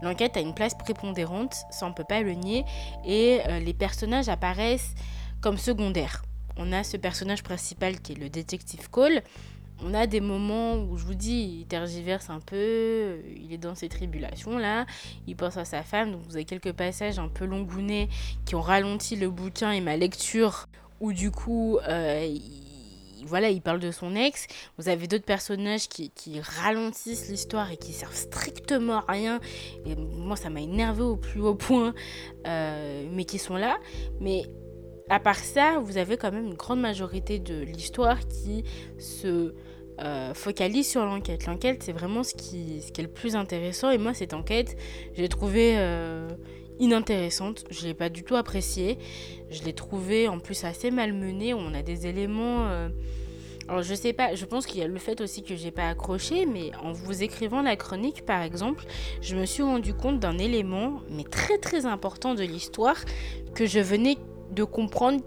[0.02, 2.64] L'enquête a une place prépondérante, ça on peut pas le nier,
[3.04, 4.94] et euh, les personnages apparaissent
[5.40, 6.22] comme secondaires.
[6.56, 9.22] On a ce personnage principal qui est le détective Cole.
[9.84, 13.74] On a des moments où je vous dis, il tergiverse un peu, il est dans
[13.74, 14.86] ses tribulations là,
[15.26, 18.08] il pense à sa femme, donc vous avez quelques passages un peu longounés
[18.44, 20.68] qui ont ralenti le bouquin et ma lecture,
[21.00, 24.46] où du coup, euh, il, voilà, il parle de son ex.
[24.78, 29.40] Vous avez d'autres personnages qui, ralentissent l'histoire et qui servent strictement à rien.
[29.86, 31.94] Et moi, ça m'a énervé au plus haut point,
[32.46, 33.78] euh, mais qui sont là.
[34.20, 34.44] Mais
[35.08, 38.64] à part ça, vous avez quand même une grande majorité de l'histoire qui
[38.98, 39.54] se
[40.00, 41.46] euh, focalise sur l'enquête.
[41.46, 43.90] L'enquête, c'est vraiment ce qui, ce qui est le plus intéressant.
[43.90, 44.76] Et moi, cette enquête,
[45.14, 46.28] j'ai trouvé euh,
[46.78, 47.64] inintéressante.
[47.70, 48.98] Je ne l'ai pas du tout appréciée.
[49.50, 51.54] Je l'ai trouvée en plus assez malmenée.
[51.54, 52.68] On a des éléments.
[52.68, 52.88] Euh,
[53.68, 55.88] alors je sais pas, je pense qu'il y a le fait aussi que j'ai pas
[55.88, 58.84] accroché, mais en vous écrivant la chronique par exemple,
[59.20, 62.96] je me suis rendu compte d'un élément, mais très très important de l'histoire,
[63.54, 64.18] que je venais
[64.50, 65.22] de comprendre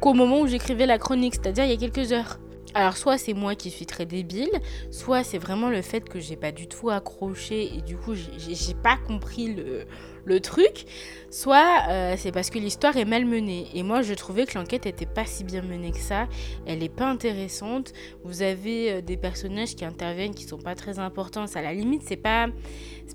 [0.00, 2.38] qu'au moment où j'écrivais la chronique, c'est-à-dire il y a quelques heures.
[2.74, 4.50] Alors soit c'est moi qui suis très débile,
[4.90, 8.74] soit c'est vraiment le fait que j'ai pas du tout accroché et du coup j'ai
[8.74, 9.86] pas compris le,
[10.24, 10.86] le truc,
[11.30, 13.66] soit euh, c'est parce que l'histoire est mal menée.
[13.74, 16.28] Et moi, je trouvais que l'enquête était pas si bien menée que ça.
[16.66, 17.92] Elle est pas intéressante.
[18.24, 21.44] Vous avez euh, des personnages qui interviennent qui sont pas très importants.
[21.54, 22.48] À la limite, c'est pas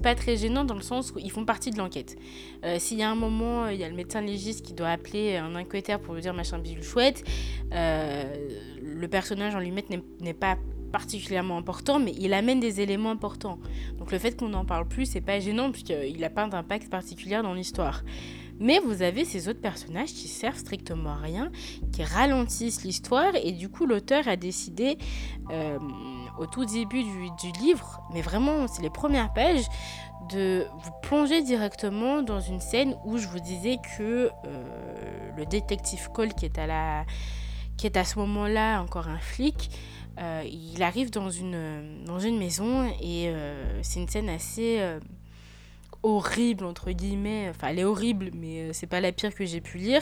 [0.03, 2.15] pas très gênant dans le sens où ils font partie de l'enquête.
[2.63, 5.35] Euh, s'il y a un moment, il y a le médecin légiste qui doit appeler
[5.35, 7.23] un inquiéteur pour lui dire machin bidule chouette,
[8.99, 10.57] le personnage en lui-même n'est pas
[10.91, 13.59] particulièrement important, mais il amène des éléments importants.
[13.97, 17.39] Donc le fait qu'on n'en parle plus, c'est pas gênant, puisqu'il n'a pas d'impact particulier
[17.41, 18.03] dans l'histoire.
[18.59, 21.51] Mais vous avez ces autres personnages qui servent strictement à rien,
[21.93, 24.97] qui ralentissent l'histoire, et du coup l'auteur a décidé,
[25.51, 25.79] euh,
[26.37, 29.65] au tout début du, livre, mais vraiment c'est les premières pages,
[30.29, 36.09] de vous plonger directement dans une scène où je vous disais que euh, le détective
[36.13, 37.05] Cole qui est à la
[37.79, 39.71] qui est à ce moment-là encore un flic,
[40.19, 41.55] euh, il arrive dans une,
[42.37, 44.99] maison et euh, c'est une scène assez euh,
[46.03, 47.47] horrible, entre guillemets.
[47.49, 50.01] Enfin, elle est horrible, mais c'est pas la pire que j'ai pu lire.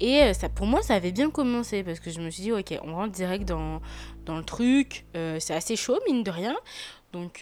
[0.00, 2.78] Et ça, pour moi, ça avait bien commencé parce que je me suis dit, ok,
[2.84, 3.80] on rentre direct dans,
[4.26, 5.04] dans le truc.
[5.14, 6.56] c'est assez chaud, mine de rien.
[7.12, 7.38] Donc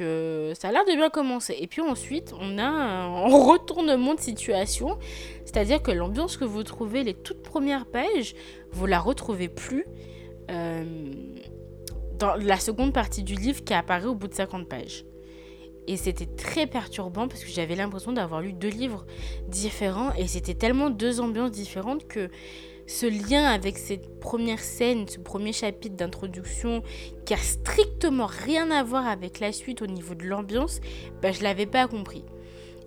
[0.54, 1.56] ça a l'air de bien commencer.
[1.58, 4.98] Et puis ensuite, on a un retournement de situation.
[5.44, 8.34] C'est-à-dire que l'ambiance que vous trouvez les toutes premières pages,
[8.72, 9.84] vous la retrouvez plus
[12.18, 15.04] dans la seconde partie du livre qui apparaît au bout de 50 pages.
[15.86, 19.06] Et c'était très perturbant parce que j'avais l'impression d'avoir lu deux livres
[19.48, 22.28] différents et c'était tellement deux ambiances différentes que
[22.86, 26.82] ce lien avec cette première scène, ce premier chapitre d'introduction
[27.24, 30.80] qui a strictement rien à voir avec la suite au niveau de l'ambiance,
[31.20, 32.24] ben je l'avais pas compris.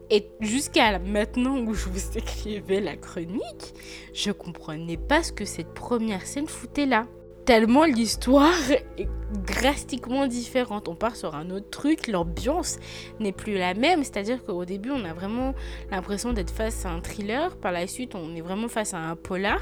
[0.10, 3.74] Et jusqu'à maintenant où je vous écrivais la chronique,
[4.14, 7.08] je comprenais pas ce que cette première scène foutait là
[7.50, 9.10] tellement l'histoire est
[9.48, 10.88] drastiquement différente.
[10.88, 12.78] On part sur un autre truc, l'ambiance
[13.20, 14.04] n'est plus la même.
[14.04, 15.56] C'est-à-dire qu'au début, on a vraiment
[15.90, 17.58] l'impression d'être face à un thriller.
[17.58, 19.62] Par la suite, on est vraiment face à un polar.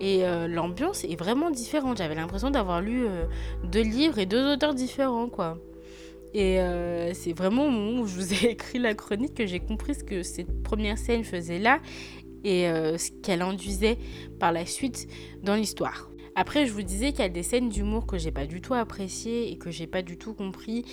[0.00, 1.98] Et euh, l'ambiance est vraiment différente.
[1.98, 3.26] J'avais l'impression d'avoir lu euh,
[3.62, 5.58] deux livres et deux auteurs différents, quoi.
[6.32, 9.60] Et euh, c'est vraiment au moment où je vous ai écrit la chronique que j'ai
[9.60, 11.78] compris ce que cette première scène faisait là
[12.42, 13.98] et ce qu'elle induisait
[14.40, 15.06] par la suite
[15.44, 16.11] dans l'histoire.
[16.34, 18.74] Après, je vous disais qu'il y a des scènes d'humour que j'ai pas du tout
[18.74, 20.84] appréciées et que j'ai pas du tout compris,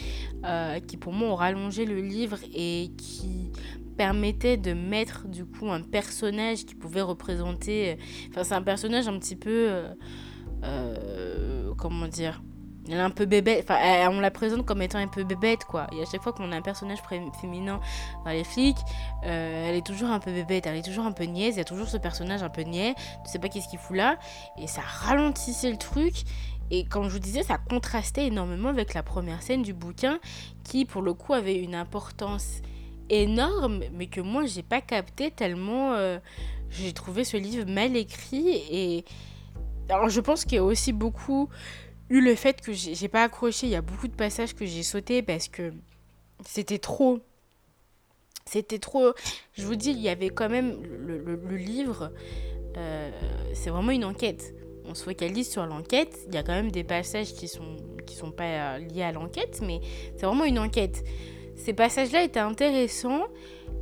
[0.45, 3.51] euh, qui pour moi ont rallongé le livre et qui
[3.97, 7.97] permettaient de mettre du coup un personnage qui pouvait représenter.
[8.29, 9.67] Enfin, c'est un personnage un petit peu.
[9.69, 9.93] Euh,
[10.63, 12.41] euh, comment dire
[12.87, 15.87] elle est un peu bébête, enfin, on la présente comme étant un peu bébête, quoi.
[15.93, 16.99] Et à chaque fois qu'on a un personnage
[17.41, 17.79] féminin
[18.25, 18.77] dans les flics,
[19.25, 21.61] euh, elle est toujours un peu bébête, elle est toujours un peu niaise, il y
[21.61, 24.17] a toujours ce personnage un peu niais, tu sais pas qu'est-ce qu'il fout là,
[24.57, 26.23] et ça ralentissait le truc.
[26.71, 30.19] Et comme je vous disais, ça contrastait énormément avec la première scène du bouquin,
[30.63, 32.61] qui pour le coup avait une importance
[33.09, 36.19] énorme, mais que moi j'ai pas capté tellement euh,
[36.69, 38.49] j'ai trouvé ce livre mal écrit.
[38.71, 39.05] Et
[39.89, 41.49] alors je pense qu'il y a aussi beaucoup
[42.09, 43.67] eu le fait que j'ai pas accroché.
[43.67, 45.71] Il y a beaucoup de passages que j'ai sauté parce que
[46.45, 47.19] c'était trop.
[48.45, 49.13] C'était trop.
[49.53, 52.11] Je vous dis, il y avait quand même le, livre.
[52.77, 53.11] Euh,
[53.53, 54.55] c'est vraiment une enquête.
[54.85, 56.17] On se focalise sur l'enquête.
[56.27, 59.11] Il y a quand même des passages qui sont qui sont pas euh, liés à
[59.11, 59.81] l'enquête, mais
[60.17, 61.03] c'est vraiment une enquête.
[61.55, 63.27] Ces passages-là étaient intéressants.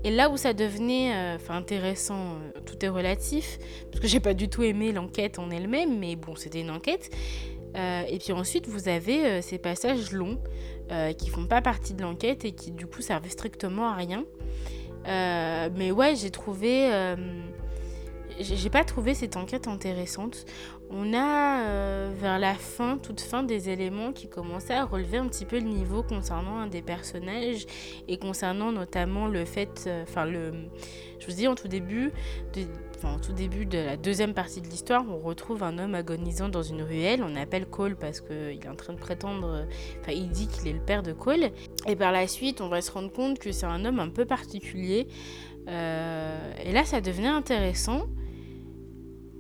[0.03, 2.35] Et là où ça devenait, euh, enfin intéressant,
[2.65, 3.57] tout est relatif,
[3.89, 7.09] parce que j'ai pas du tout aimé l'enquête en elle-même, mais bon, c'était une enquête.
[7.77, 10.39] Euh, et puis ensuite, vous avez euh, ces passages longs
[10.91, 14.25] euh, qui font pas partie de l'enquête et qui du coup servent strictement à rien.
[15.05, 16.89] mais ouais, j'ai trouvé.
[18.39, 20.45] j'ai pas trouvé cette enquête intéressante.
[20.89, 25.27] on a euh, vers la fin, toute fin, des éléments qui commençaient à relever un
[25.27, 27.65] petit peu le niveau concernant un des personnages
[28.07, 30.53] et concernant notamment le fait, euh, enfin le,
[31.19, 32.11] je vous dis en tout début,
[32.53, 32.65] de,
[32.97, 36.63] enfin, tout début de la deuxième partie de l'histoire, on retrouve un homme agonisant dans
[36.63, 37.23] une ruelle.
[37.23, 39.65] On appelle Cole parce qu'il est en train de prétendre,
[40.01, 41.51] enfin il dit qu'il est le père de Cole.
[41.85, 44.25] Et par la suite, on va se rendre compte que c'est un homme un peu
[44.25, 45.07] particulier.
[45.67, 48.07] Euh, et là, ça devenait intéressant.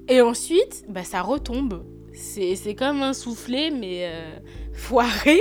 [0.09, 1.85] Et ensuite, bah, ça retombe.
[2.13, 4.39] C'est comme un soufflet, mais euh,
[4.73, 5.39] foiré.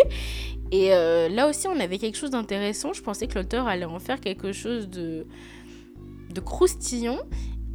[0.73, 2.93] Et euh, là aussi, on avait quelque chose d'intéressant.
[2.93, 5.27] Je pensais que l'auteur allait en faire quelque chose de,
[6.31, 7.19] de croustillant.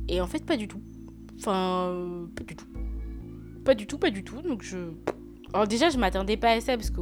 [0.07, 0.81] Et en fait, pas du tout.
[1.39, 2.67] Enfin, pas du tout.
[3.63, 4.41] Pas du tout, pas du tout.
[4.41, 4.77] Donc je.
[5.53, 7.01] Alors déjà, je m'attendais pas à ça parce que.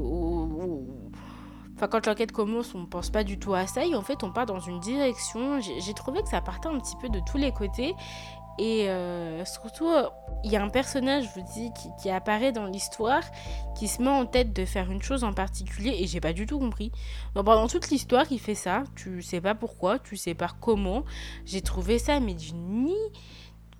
[1.75, 3.85] Enfin, quand l'enquête commence, on pense pas du tout à ça.
[3.85, 5.59] Et en fait, on part dans une direction.
[5.61, 7.95] J'ai trouvé que ça partait un petit peu de tous les côtés.
[8.59, 9.89] Et euh, surtout,
[10.43, 13.23] il y a un personnage, je vous dis, qui, apparaît dans l'histoire,
[13.77, 16.45] qui se met en tête de faire une chose en particulier, et j'ai pas du
[16.45, 16.91] tout compris.
[17.35, 18.83] Donc, pendant toute l'histoire, il fait ça.
[18.95, 21.05] Tu sais pas pourquoi, tu sais pas comment.
[21.45, 22.89] J'ai trouvé ça, mais d'une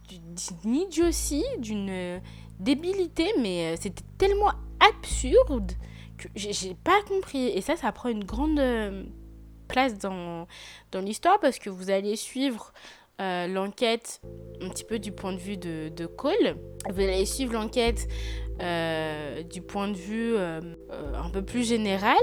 [0.10, 2.20] d'une idiotie, d'une
[2.60, 5.72] débilité, mais euh, c'était tellement absurde
[6.18, 7.48] que j'ai pas compris.
[7.48, 9.04] Et ça, ça prend une grande euh,
[9.68, 10.48] place dans,
[10.92, 12.74] dans l'histoire parce que vous allez suivre
[13.20, 14.22] euh, l'enquête
[14.62, 16.56] un petit peu du point de vue de, Cole.
[16.90, 18.08] Vous allez suivre l'enquête
[18.62, 20.62] euh, du point de vue euh,
[21.22, 22.16] un peu plus général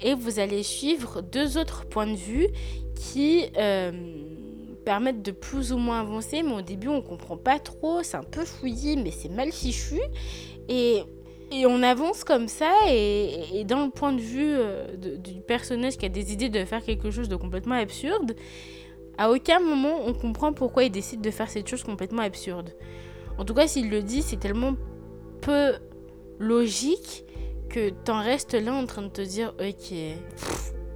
[0.00, 2.48] et vous allez suivre deux autres points de vue
[2.94, 3.50] qui
[4.86, 8.22] permettent de plus ou moins avancer, mais au début on comprend pas trop, c'est un
[8.22, 10.00] peu fouillis, mais c'est mal fichu.
[10.70, 11.02] Et,
[11.52, 14.56] et, on avance comme ça, et, et dans le point de vue
[14.96, 18.34] du personnage qui a des idées de faire quelque chose de complètement absurde,
[19.20, 22.74] à aucun moment on comprend pourquoi il décide de faire cette chose complètement absurde.
[23.36, 24.74] En tout cas, s'il le dit, c'est tellement
[25.42, 25.74] peu
[26.38, 27.24] logique
[27.68, 29.94] que t'en restes là en train de te dire ok.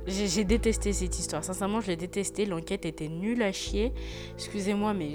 [0.07, 1.45] J'ai détesté cette histoire.
[1.45, 2.45] Sincèrement, je l'ai détesté.
[2.45, 3.93] L'enquête était nulle à chier.
[4.35, 5.13] Excusez-moi, mais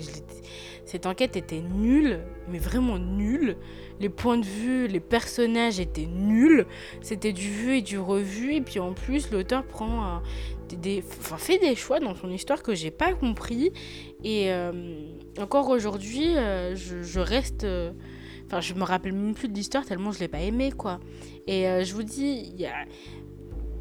[0.89, 2.21] cette enquête était nulle,
[2.51, 3.57] mais vraiment nulle.
[3.99, 6.65] Les points de vue, les personnages étaient nuls.
[7.01, 8.55] C'était du vu et du revu.
[8.55, 10.19] Et puis en plus, l'auteur prend
[10.75, 13.71] des, fait des choix dans son histoire que j'ai pas compris.
[14.23, 14.71] Et euh,
[15.39, 17.65] encore aujourd'hui, euh, je, reste.
[17.65, 17.91] Euh,
[18.47, 20.99] enfin, je me rappelle même plus de l'histoire tellement je l'ai pas aimé, quoi.
[21.45, 22.85] Et je vous dis, il y a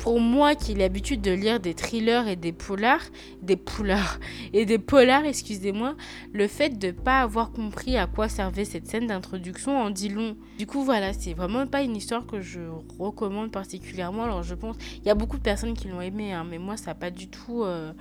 [0.08, 3.04] pour moi qui ai l'habitude de lire des thrillers et des polars,
[3.42, 4.18] des polars
[4.54, 5.96] et des polars, excusez-moi,
[6.32, 10.08] le fait de ne pas avoir compris à quoi servait cette scène d'introduction en dit
[10.08, 10.38] long.
[10.58, 12.60] Du coup, voilà, c'est vraiment pas une histoire que je
[12.98, 14.24] recommande particulièrement.
[14.24, 16.78] Alors, je pense, il y a beaucoup de personnes qui l'ont aimé, hein, mais moi,
[16.78, 17.64] ça n'a pas du tout.
[17.64, 17.92] Euh,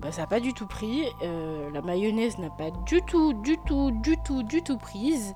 [0.00, 1.02] bah, ça n'a pas du tout pris.
[1.22, 5.32] Euh, la mayonnaise n'a pas du tout, du tout, du tout, du tout prise.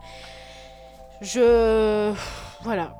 [1.21, 2.13] Je.
[2.65, 2.97] Voilà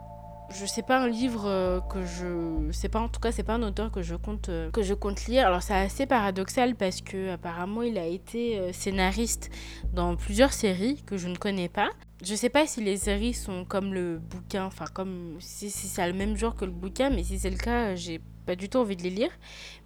[0.51, 3.55] je sais pas un livre euh, que je c'est pas en tout cas c'est pas
[3.55, 5.47] un auteur que je compte euh, que je compte lire.
[5.47, 9.51] Alors c'est assez paradoxal parce que apparemment il a été euh, scénariste
[9.93, 11.91] dans plusieurs séries que je ne connais pas.
[12.23, 16.07] Je sais pas si les séries sont comme le bouquin enfin comme si, si c'est
[16.07, 18.79] le même genre que le bouquin mais si c'est le cas j'ai pas du tout
[18.79, 19.31] envie de les lire.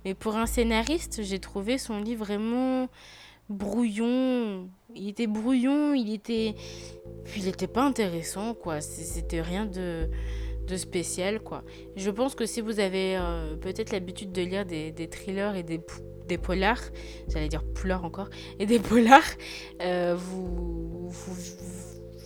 [0.04, 2.88] Mais pour un scénariste j'ai trouvé son livre vraiment
[3.48, 4.68] brouillon.
[4.94, 6.54] Il était brouillon il était
[7.24, 8.80] puis il était pas intéressant quoi.
[8.80, 10.11] C'était rien de
[10.68, 11.64] de spécial, quoi.
[11.96, 15.80] Je pense que si vous avez euh, peut-être l'habitude de lire des, thrillers et des,
[16.26, 16.82] des polars,
[17.28, 19.22] j'allais dire poulard encore, et des polars,
[19.82, 21.10] euh, vous,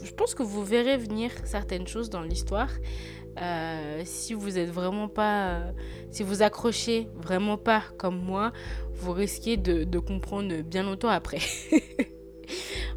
[0.05, 2.71] je pense que vous verrez venir certaines choses dans l'histoire.
[3.41, 5.63] Euh, si vous êtes vraiment pas,
[6.11, 8.53] si vous accrochez vraiment pas comme moi,
[8.93, 11.39] vous risquez de comprendre bien longtemps après.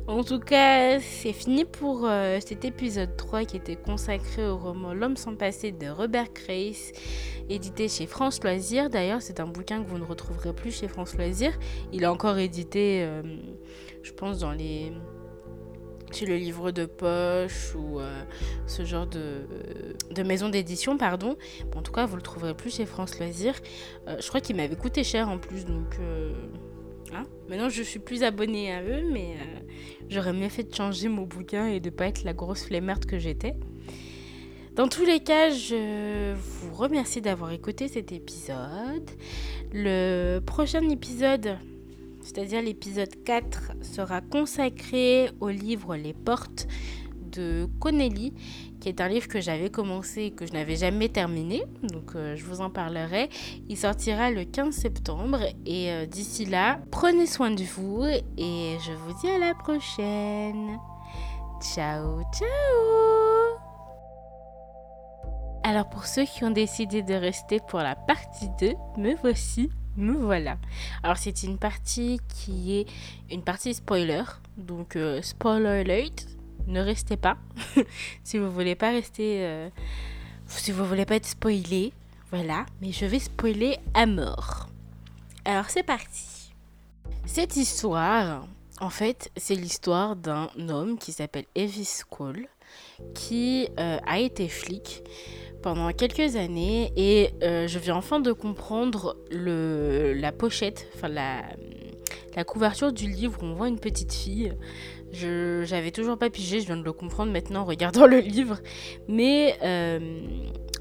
[0.07, 4.93] En tout cas, c'est fini pour euh, cet épisode 3 qui était consacré au roman
[4.93, 6.91] L'homme sans passé de Robert Grace,
[7.49, 8.91] édité chez France Loisirs.
[8.91, 11.57] D'ailleurs, c'est un bouquin que vous ne retrouverez plus chez France Loisirs.
[11.91, 13.23] Il est encore édité, euh,
[14.03, 14.93] je pense, dans les
[16.11, 18.23] chez le livre de poche ou euh,
[18.67, 19.47] ce genre de,
[20.11, 21.35] de maison d'édition, pardon.
[21.75, 23.59] en tout cas, vous le trouverez plus chez France Loisirs.
[24.07, 25.97] je crois qu'il m'avait coûté cher en plus, donc
[27.15, 27.23] Hein?
[27.49, 29.59] Maintenant, je suis plus abonnée à eux, mais euh,
[30.09, 33.19] j'aurais mieux fait de changer mon bouquin et de pas être la grosse flemmarde que
[33.19, 33.55] j'étais.
[34.75, 39.09] Dans tous les cas, je vous remercie d'avoir écouté cet épisode.
[39.71, 41.57] Le prochain épisode,
[42.21, 46.67] c'est-à-dire l'épisode 4, sera consacré au livre Les Portes
[47.31, 48.33] de Connelly,
[48.85, 51.63] qui est un livre que j'avais commencé et que je n'avais jamais terminé.
[51.81, 53.29] Donc euh, je vous en parlerai.
[53.67, 58.91] Il sortira le 15 septembre et euh, d'ici là, prenez soin de vous et je
[58.91, 60.77] vous dis à la prochaine.
[61.59, 63.57] ciao ciao
[65.63, 70.13] Alors pour ceux qui ont décidé de rester pour la partie 2, me voici, me
[70.13, 70.57] voilà.
[71.01, 74.25] Alors c'est une partie qui est une partie spoiler,
[74.57, 76.34] donc euh, spoiler alert,
[76.67, 77.37] ne restez pas
[78.23, 79.69] si vous voulez pas rester, euh,
[80.47, 81.93] si vous voulez pas être spoilé,
[82.31, 82.65] voilà.
[82.81, 84.67] Mais je vais spoiler à mort.
[85.45, 86.53] Alors c'est parti.
[87.25, 88.45] Cette histoire,
[88.79, 92.47] en fait, c'est l'histoire d'un homme qui s'appelle Evis Cole,
[93.13, 95.03] qui euh, a été flic
[95.61, 101.41] pendant quelques années et euh, je viens enfin de comprendre le, la pochette, enfin la,
[102.35, 104.53] la couverture du livre où on voit une petite fille.
[105.13, 108.59] J'avais toujours pas pigé, je viens de le comprendre maintenant en regardant le livre.
[109.07, 110.19] Mais euh,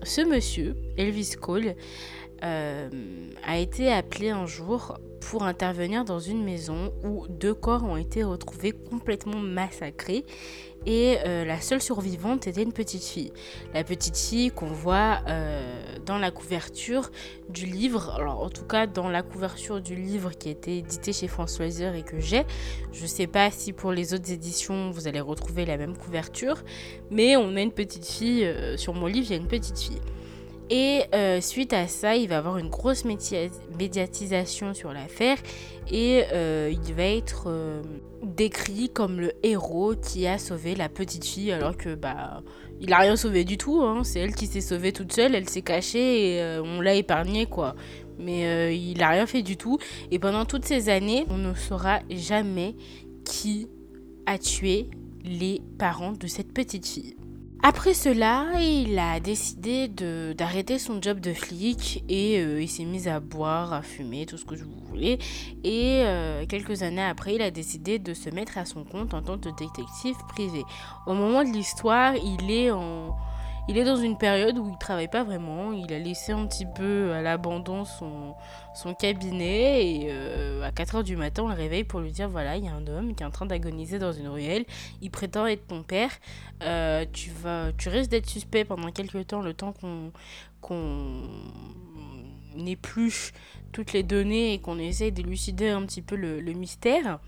[0.02, 1.74] ce monsieur, Elvis Cole,
[2.42, 2.88] euh,
[3.46, 8.22] a été appelé un jour pour intervenir dans une maison où deux corps ont été
[8.24, 10.24] retrouvés complètement massacrés
[10.84, 13.32] et euh, la seule survivante était une petite fille.
[13.72, 17.10] La petite fille qu'on voit euh, dans la couverture
[17.48, 21.14] du livre, alors en tout cas dans la couverture du livre qui a été édité
[21.14, 22.44] chez François et que j'ai.
[22.92, 26.62] Je sais pas si pour les autres éditions vous allez retrouver la même couverture,
[27.10, 30.00] mais on a une petite fille, sur mon livre il y a une petite fille.
[30.70, 35.36] Et euh, suite à ça, il va avoir une grosse médiatisation sur l'affaire
[35.90, 37.82] et euh, il va être euh,
[38.22, 42.42] décrit comme le héros qui a sauvé la petite fille alors que bah
[42.80, 43.82] il a rien sauvé du tout.
[43.82, 44.04] Hein.
[44.04, 47.74] C'est elle qui s'est sauvée toute seule, elle s'est cachée et on l'a épargnée quoi.
[48.18, 49.78] Mais il a rien fait du tout.
[50.10, 52.74] Et pendant toutes ces années, on ne saura jamais
[53.24, 53.68] qui
[54.24, 54.88] a tué
[55.24, 57.16] les parents de cette petite fille.
[57.62, 63.08] Après cela, il a décidé d'arrêter son job de flic et euh, il s'est mis
[63.08, 65.18] à boire, à fumer, tout ce que vous voulez.
[65.62, 69.22] Et euh, quelques années après, il a décidé de se mettre à son compte en
[69.22, 70.62] tant que détective privé.
[71.06, 73.16] Au moment de l'histoire, il est en
[73.68, 75.72] il est dans une période où il travaille pas vraiment.
[75.72, 78.34] Il a laissé un petit peu à l'abandon son,
[78.98, 82.56] cabinet et euh, à 4 heures du matin, on le réveille pour lui dire voilà,
[82.56, 84.66] il y a un homme qui est en train d'agoniser dans une ruelle.
[85.00, 86.10] Il prétend être ton père.
[86.62, 90.12] Euh, tu vas, risques d'être suspect pendant quelques temps, le temps qu'on
[90.60, 91.20] qu'on
[92.66, 93.32] épluche
[93.72, 97.18] toutes les données et qu'on essaye d'élucider un petit peu le mystère.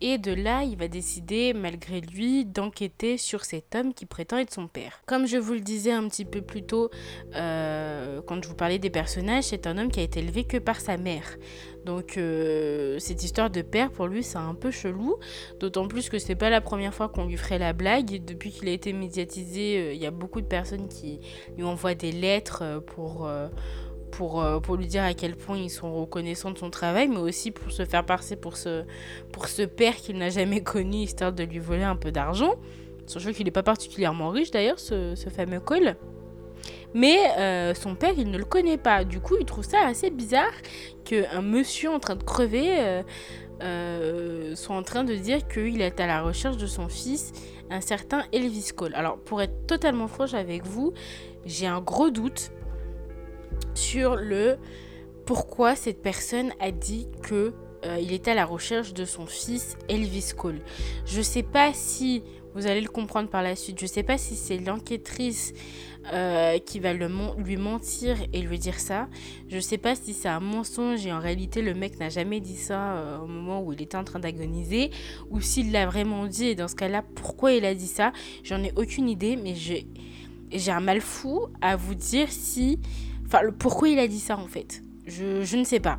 [0.00, 4.52] Et de là, il va décider, malgré lui, d'enquêter sur cet homme qui prétend être
[4.52, 5.00] son père.
[5.06, 6.90] Comme je vous le disais un petit peu plus tôt,
[7.34, 10.58] euh, quand je vous parlais des personnages, c'est un homme qui a été élevé que
[10.58, 11.36] par sa mère.
[11.86, 15.16] Donc euh, cette histoire de père, pour lui, c'est un peu chelou.
[15.60, 18.22] D'autant plus que c'est pas la première fois qu'on lui ferait la blague.
[18.24, 21.20] Depuis qu'il a été médiatisé, euh, il y a beaucoup de personnes qui
[21.56, 23.30] lui envoient des lettres pour
[24.16, 27.18] pour, euh, pour lui dire à quel point ils sont reconnaissants de son travail, mais
[27.18, 28.84] aussi pour se faire passer pour ce,
[29.30, 32.54] pour ce père qu'il n'a jamais connu, histoire de lui voler un peu d'argent.
[33.06, 35.96] Sachant qu'il n'est pas particulièrement riche d'ailleurs, ce, ce, fameux Cole.
[36.94, 39.04] Mais euh, son père, il ne le connaît pas.
[39.04, 40.52] Du coup, il trouve ça assez bizarre
[41.04, 43.02] qu'un monsieur en train de crever
[43.62, 47.32] euh, soit en train de dire qu'il est à la recherche de son fils,
[47.70, 48.94] un certain Elvis Cole.
[48.94, 50.92] Alors, pour être totalement franche avec vous,
[51.44, 52.50] j'ai un gros doute
[53.74, 54.56] sur le
[55.24, 57.52] pourquoi cette personne a dit que
[57.84, 60.60] euh, il était à la recherche de son fils Elvis Cole.
[61.04, 62.22] Je sais pas si
[62.54, 63.78] vous allez le comprendre par la suite.
[63.78, 65.52] Je sais pas si c'est l'enquêtrice
[66.12, 69.08] euh, qui va lui mentir et lui dire ça.
[69.48, 72.56] Je sais pas si c'est un mensonge et en réalité le mec n'a jamais dit
[72.56, 74.90] ça euh, au moment où il était en train d'agoniser
[75.30, 78.12] ou s'il l'a vraiment dit et dans ce cas-là pourquoi il a dit ça?
[78.42, 82.78] J'en ai aucune idée mais j'ai un mal fou à vous dire si
[83.26, 84.82] Enfin, pourquoi il a dit ça en fait.
[85.06, 85.98] Je, je, ne sais pas.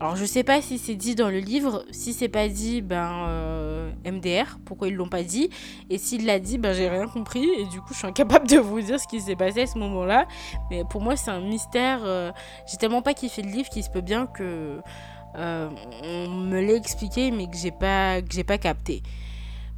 [0.00, 3.26] Alors je sais pas si c'est dit dans le livre, si c'est pas dit, ben
[3.28, 5.50] euh, MDR, pourquoi ils l'ont pas dit,
[5.88, 8.58] et s'il l'a dit, ben j'ai rien compris, et du coup je suis incapable de
[8.58, 10.26] vous dire ce qui s'est passé à ce moment-là,
[10.70, 12.32] mais pour moi c'est un mystère, euh,
[12.66, 14.80] j'ai tellement pas kiffé le livre qu'il se peut bien que
[15.36, 15.68] euh,
[16.02, 19.02] on me l'ait expliqué mais que j'ai pas, que j'ai pas capté.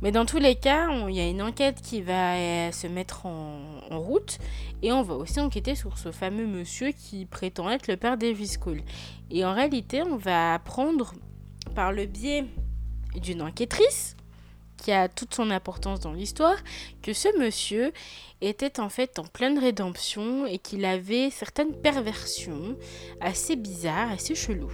[0.03, 3.24] Mais dans tous les cas, il y a une enquête qui va euh, se mettre
[3.26, 4.38] en, route
[4.82, 8.57] et on va aussi enquêter sur ce fameux monsieur qui prétend être le père d'Elvis
[8.61, 8.82] Cole.
[9.30, 11.14] Et en réalité, on va apprendre
[11.74, 12.44] par le biais
[13.22, 14.16] d'une enquêtrice
[14.87, 16.57] qui a toute son importance dans l'histoire,
[17.03, 17.93] que ce monsieur
[18.41, 22.76] était en fait en pleine rédemption et qu'il avait certaines perversions
[23.20, 24.70] assez bizarres, assez cheloues.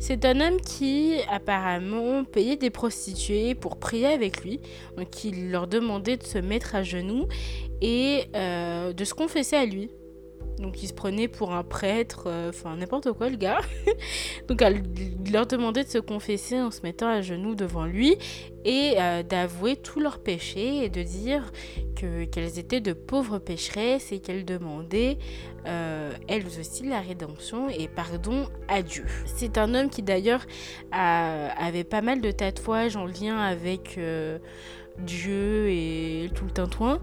[0.00, 4.60] C'est un homme qui apparemment payait des prostituées pour prier avec lui,
[4.98, 7.26] donc il leur demandait de se mettre à genoux
[7.80, 9.88] et euh, de se confesser à lui.
[10.60, 13.60] Donc il se prenait pour un prêtre, euh, enfin n'importe quoi le gars.
[14.48, 14.82] Donc elle
[15.30, 18.16] leur demandait de se confesser en se mettant à genoux devant lui
[18.64, 21.52] et euh, d'avouer tous leurs péchés et de dire
[21.96, 25.18] que qu'elles étaient de pauvres pécheresses et qu'elles demandaient
[25.66, 29.04] euh, elles aussi la rédemption et pardon à Dieu.
[29.26, 30.44] C'est un homme qui d'ailleurs
[30.92, 33.98] avait pas mal de tatouages en lien avec
[34.98, 37.00] Dieu et tout le tintouin.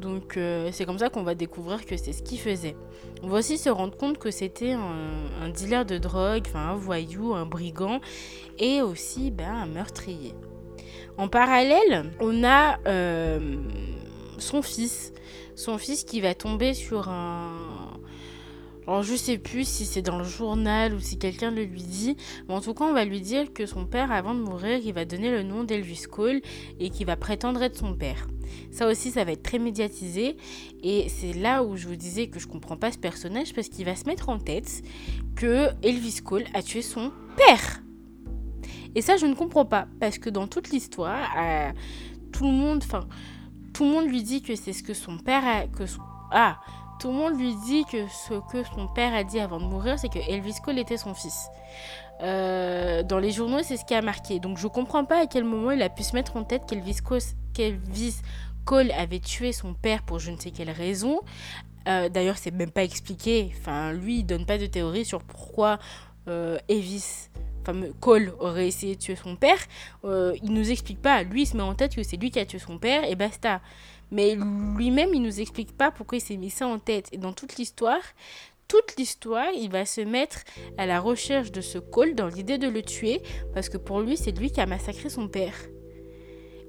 [0.00, 2.76] Donc euh, c'est comme ça qu'on va découvrir que c'est ce qu'il faisait.
[3.22, 7.46] On va aussi se rendre compte que c'était un, dealer de drogue, un voyou, un
[7.46, 8.00] brigand
[8.58, 10.34] et aussi ben, un meurtrier.
[11.16, 13.56] En parallèle, on a euh,
[14.38, 15.12] son fils.
[15.56, 17.56] Son fils qui va tomber sur un,
[18.88, 22.16] alors je sais plus si c'est dans le journal ou si quelqu'un le lui dit,
[22.48, 24.94] mais en tout cas on va lui dire que son père avant de mourir il
[24.94, 26.40] va donner le nom d'Elvis Cole
[26.80, 28.28] et qu'il va prétendre être son père.
[28.70, 30.36] Ça aussi ça va être très médiatisé
[30.82, 33.84] et c'est là où je vous disais que je comprends pas ce personnage parce qu'il
[33.84, 34.82] va se mettre en tête
[35.36, 37.82] que Elvis Cole a tué son père.
[38.94, 41.70] Et ça je ne comprends pas parce que dans toute l'histoire, euh,
[42.32, 43.06] tout le monde, enfin
[43.72, 45.84] tout le monde lui dit que c'est ce que son père a, que
[46.32, 46.58] ah
[46.98, 49.98] tout le monde lui dit que ce que son père a dit avant de mourir,
[49.98, 51.48] c'est que Elvis Cole était son fils.
[52.20, 54.40] Euh, dans les journaux, c'est ce qui a marqué.
[54.40, 56.96] Donc je comprends pas à quel moment il a pu se mettre en tête qu'Elvis
[56.96, 57.20] Cole,
[58.94, 61.20] avait tué son père pour je ne sais quelle raison.
[61.88, 63.52] Euh, D'ailleurs, c'est même pas expliqué.
[63.58, 65.78] Enfin, lui, il donne pas de théorie sur pourquoi
[66.28, 67.28] euh, Elvis
[68.00, 69.58] Cole aurait essayé de tuer son père.
[70.04, 71.22] Euh, il nous explique pas.
[71.22, 73.14] Lui, il se met en tête que c'est lui qui a tué son père et
[73.14, 73.60] basta.
[74.10, 74.36] Mais
[74.76, 77.08] lui-même, il nous explique pas pourquoi il s'est mis ça en tête.
[77.12, 78.00] Et dans toute l'histoire,
[78.68, 80.44] toute l'histoire, il va se mettre
[80.78, 83.22] à la recherche de ce Cole dans l'idée de le tuer,
[83.54, 85.54] parce que pour lui, c'est lui qui a massacré son père.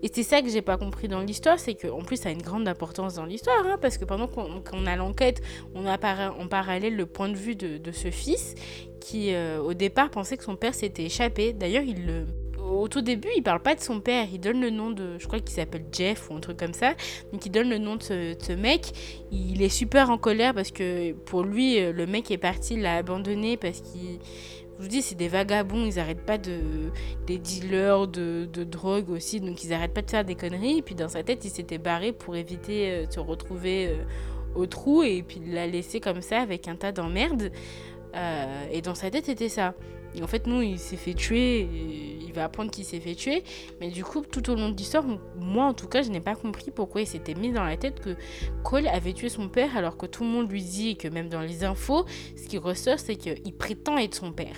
[0.04, 2.42] Et c'est ça que j'ai pas compris dans l'histoire, c'est qu'en plus ça a une
[2.42, 5.42] grande importance dans l'histoire, hein, parce que pendant qu'on a l'enquête,
[5.76, 5.98] on a
[6.32, 8.56] en parallèle le point de vue de, ce fils
[9.02, 11.54] qui euh, au départ pensait que son père s'était échappé.
[11.54, 12.26] D'ailleurs, il
[12.70, 15.28] au tout début, il parle pas de son père, il donne le nom de, je
[15.28, 16.94] crois qu'il s'appelle Jeff ou un truc comme ça.
[17.32, 18.92] Donc il donne le nom de ce, mec.
[19.32, 22.82] Il est super en colère parce que pour lui, euh, le mec est parti, il
[22.82, 24.20] l'a abandonné parce qu'il,
[24.80, 26.62] je vous dis, c'est des vagabonds, ils arrêtent pas de,
[27.28, 30.78] des dealers de, de, drogue aussi, donc ils arrêtent pas de faire des conneries.
[30.78, 34.04] Et puis dans sa tête, il s'était barré pour éviter euh, de se retrouver euh,
[34.56, 37.52] au trou et puis il l'a laissé comme ça avec un tas d'emmerdes.
[38.72, 39.76] et dans sa tête, c'était ça.
[40.16, 41.68] Et en fait, nous, il s'est fait tuer,
[42.22, 43.44] il va apprendre qu'il s'est fait tuer.
[43.80, 45.06] Mais du coup, tout au long de l'histoire,
[45.40, 48.00] moi en tout cas, je n'ai pas compris pourquoi il s'était mis dans la tête
[48.00, 48.16] que
[48.64, 51.42] Cole avait tué son père, alors que tout le monde lui dit, que même dans
[51.42, 52.06] les infos,
[52.36, 54.56] ce qui ressort, c'est qu'il prétend être son père.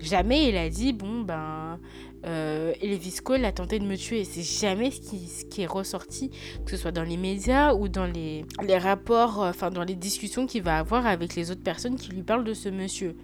[0.00, 1.80] Jamais il a dit, bon, ben,
[2.24, 4.24] euh, Elvis Cole a tenté de me tuer.
[4.24, 6.30] C'est jamais ce qui, ce qui est ressorti,
[6.64, 10.46] que ce soit dans les médias ou dans les, les rapports, enfin, dans les discussions
[10.46, 13.16] qu'il va avoir avec les autres personnes qui lui parlent de ce monsieur.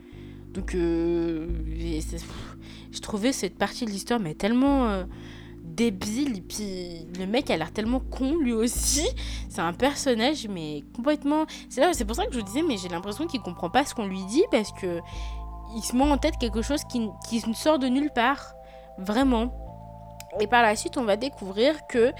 [0.54, 1.48] Donc, euh,
[2.92, 5.04] je trouvais cette partie de l'histoire mais tellement euh,
[5.64, 6.38] débile.
[6.38, 9.06] Et puis, le mec a l'air tellement con lui aussi.
[9.48, 11.46] C'est un personnage, mais complètement.
[11.68, 13.94] C'est c'est pour ça que je vous disais, mais j'ai l'impression qu'il comprend pas ce
[13.94, 15.00] qu'on lui dit parce que
[15.76, 18.54] il se met en tête quelque chose qui, qui sort de nulle part.
[18.96, 19.52] Vraiment.
[20.40, 22.12] Et par la suite, on va découvrir que,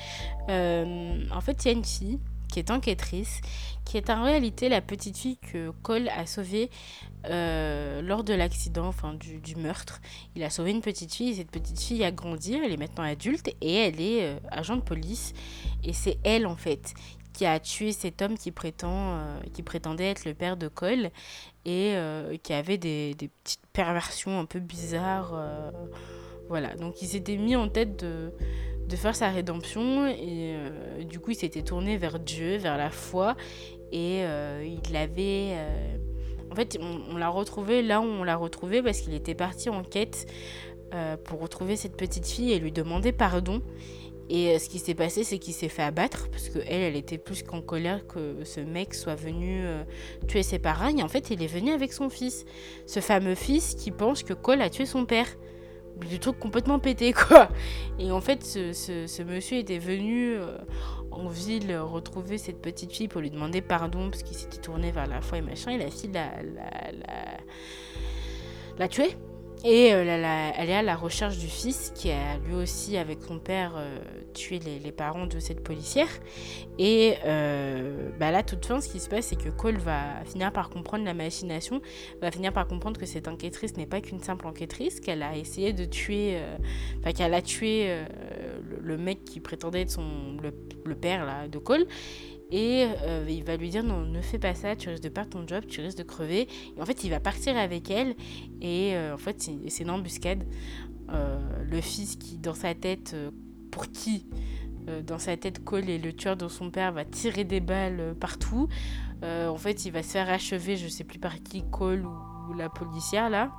[0.49, 2.21] euh, en fait, il y a une fille
[2.53, 3.41] qui est enquêtrice,
[3.85, 6.71] qui est en réalité la petite fille que Cole a sauvée
[7.31, 10.01] euh, lors de l'accident, enfin du, meurtre.
[10.37, 13.05] Il a sauvé une petite fille et cette petite fille a grandi, elle est maintenant
[13.05, 15.33] adulte et elle est euh, agent de police.
[15.83, 16.95] Et c'est elle en fait
[17.33, 18.53] qui a tué cet homme qui,
[18.85, 21.11] euh, prétendait être le père de Cole
[21.65, 21.97] et
[22.43, 25.35] qui avait des, petites perversions un peu bizarres.
[26.49, 28.33] voilà, donc il s'était mis en tête de
[28.87, 30.59] de faire sa rédemption et
[31.09, 33.35] du coup il s'était tourné vers Dieu, vers la foi
[33.93, 35.57] et il avait
[36.55, 39.83] en fait on, l'a retrouvé là où on l'a retrouvé parce qu'il était parti en
[39.83, 40.27] quête
[41.25, 43.63] pour retrouver cette petite fille et lui demander pardon.
[44.31, 47.19] Et ce qui s'est passé c'est qu'il s'est fait abattre parce que elle elle était
[47.19, 49.65] plus qu'en colère que ce mec soit venu
[50.29, 52.45] tuer ses parents et en fait il est venu avec son fils.
[52.87, 55.27] Ce fameux fils qui pense que Cole a tué son père
[56.01, 57.49] du truc complètement pété quoi.
[57.99, 60.59] Et en fait, ce, monsieur était venu euh,
[61.11, 65.07] en ville retrouver cette petite fille pour lui demander pardon parce qu'il s'était tourné vers
[65.07, 65.73] la foi et machin.
[65.73, 67.39] Et la fille l'a, la, la,
[68.79, 69.17] la tué.
[69.65, 73.39] Et euh, elle est à la recherche du fils qui a lui aussi, avec son
[73.39, 73.97] père, euh,
[74.35, 76.09] tué les, parents de cette policière.
[76.79, 80.53] Et euh, bah là, toute fin, ce qui se passe, c'est que Cole va finir
[80.53, 81.81] par comprendre la machination,
[82.21, 85.73] va finir par comprendre que cette enquêtrice n'est pas qu'une simple enquêtrice, qu'elle a essayé
[85.73, 86.39] de tuer,
[87.01, 88.05] enfin qu'elle a tué
[88.83, 91.87] le, mec qui prétendait être son, le, père là, de Cole.
[92.55, 95.31] Et euh, il va lui dire non, ne fais pas ça, tu risques de perdre
[95.31, 96.47] ton job, tu risques de crever.
[96.77, 98.15] Et en fait, il va partir avec elle
[98.61, 100.45] et euh, en fait, c'est une embuscade.
[101.09, 103.17] le fils qui, dans sa tête,
[103.73, 104.27] pour qui
[105.05, 108.69] dans sa tête, Cole est le tueur de son père, va tirer des balles partout.
[109.23, 112.69] en fait, il va se faire achever, je sais plus par qui, Cole ou la
[112.69, 113.51] policière là.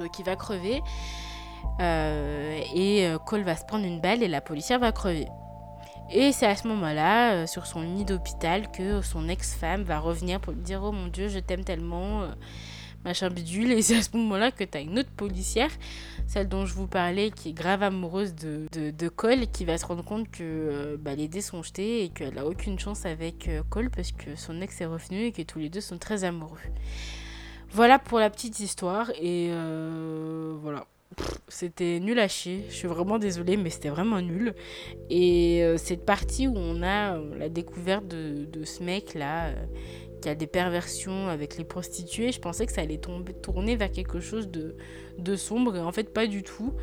[0.00, 0.80] Donc il va crever.
[1.80, 5.28] et Cole va se prendre une balle et la policière va crever.
[6.12, 10.40] Et c'est à ce moment-là, euh, sur son lit d'hôpital, que son ex-femme va revenir
[10.40, 12.32] pour lui dire Oh mon Dieu, je t'aime tellement, euh,
[13.04, 13.70] machin bidule.
[13.70, 15.70] Et c'est à ce moment-là que tu as une autre policière,
[16.26, 19.86] celle dont je vous parlais, qui est grave amoureuse de, de, Cole, qui va se
[19.86, 23.48] rendre compte que euh, bah, les dés sont jetés et qu'elle a aucune chance avec
[23.68, 26.58] Cole parce que son ex est revenu et que tous les deux sont très amoureux.
[27.70, 29.12] Voilà pour la petite histoire.
[29.20, 29.52] Et
[30.60, 30.86] voilà
[31.48, 32.64] c'était nul à chier.
[32.68, 34.54] Je suis vraiment désolée, mais c'était vraiment nul.
[35.10, 39.54] Et euh, cette partie où on a euh, la découverte de, ce mec-là, euh,
[40.22, 43.90] qui a des perversions avec les prostituées, je pensais que ça allait tomber, tourner vers
[43.90, 46.74] quelque chose de, sombre, et en fait, pas du tout.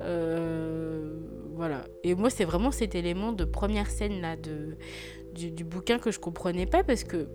[0.00, 1.84] voilà.
[2.02, 4.76] Et moi, c'est vraiment cet élément de première scène là de,
[5.34, 7.28] du, du bouquin que je comprenais pas parce que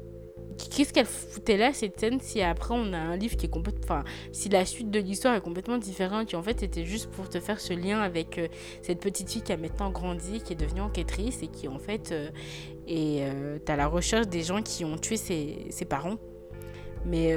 [0.68, 3.84] qu'est-ce qu'elle foutait là cette scène si après on a un livre qui est complètement
[3.84, 7.30] enfin si la suite de l'histoire est complètement différente qui en fait était juste pour
[7.30, 8.48] te faire ce lien avec euh,
[8.82, 12.12] cette petite fille qui a maintenant grandi qui est devenue enquêtrice et qui en fait
[12.12, 12.30] euh,
[12.88, 16.18] est euh, à la recherche des gens qui ont tué ses, ses parents
[17.06, 17.34] mais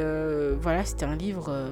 [0.61, 1.71] voilà c'était un livre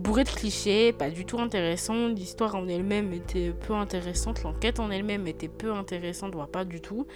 [0.00, 2.08] bourré de clichés, pas du tout intéressant.
[2.08, 6.80] L'histoire en elle-même était peu intéressante, l'enquête en elle-même était peu intéressante, voire pas du
[6.80, 7.06] tout.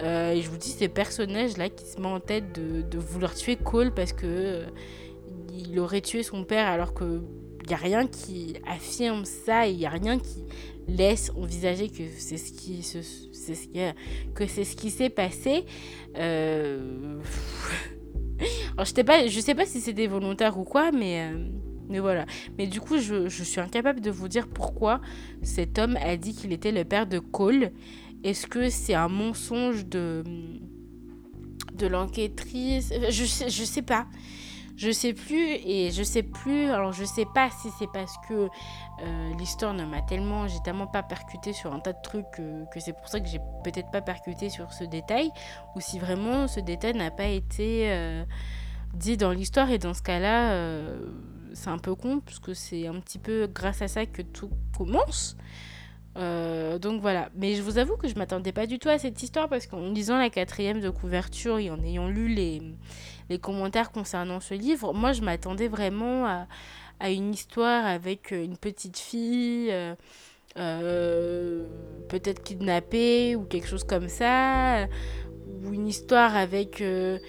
[0.00, 3.56] Euh, et je vous dis, ces personnages-là qui se met en tête de, vouloir tuer
[3.56, 4.66] Cole parce que euh,
[5.52, 7.22] il aurait tué son père alors que
[7.68, 10.44] n'y a rien qui affirme ça, il n'y a rien qui
[10.88, 13.68] laisse envisager que c'est ce qui c'est ce
[14.34, 15.64] que c'est ce qui s'est passé.
[16.16, 17.20] Euh...
[18.72, 21.30] Alors je sais pas, je sais pas si c'était volontaire ou quoi, mais
[21.88, 22.26] mais voilà.
[22.58, 25.00] Mais du coup, je, je suis incapable de vous dire pourquoi
[25.42, 27.72] cet homme a dit qu'il était le père de Cole.
[28.24, 30.24] Est-ce que c'est un mensonge de,
[31.74, 32.92] de l'enquêtrice?
[33.10, 34.06] Je sais, je sais pas.
[34.76, 36.70] Je sais plus et je sais plus.
[36.70, 38.48] Alors je sais pas si c'est parce que
[39.02, 42.64] euh, l'histoire ne m'a tellement, j'ai tellement pas percuté sur un tas de trucs que,
[42.78, 45.30] c'est pour ça que j'ai peut-être pas percuté sur ce détail
[45.74, 48.24] ou si vraiment ce détail n'a pas été euh,
[48.94, 51.10] dit dans l'histoire et dans ce cas-là, euh,
[51.54, 55.36] c'est un peu con puisque c'est un petit peu grâce à ça que tout commence.
[56.18, 59.22] Euh, donc voilà, mais je vous avoue que je m'attendais pas du tout à cette
[59.22, 64.40] histoire parce qu'en lisant la quatrième de couverture et en ayant lu les, commentaires concernant
[64.40, 66.48] ce livre, moi je m'attendais vraiment à,
[66.98, 69.94] à, une histoire avec une petite fille, euh,
[70.56, 71.64] euh,
[72.08, 74.86] peut-être kidnappée ou quelque chose comme ça,
[75.46, 77.20] ou une histoire avec le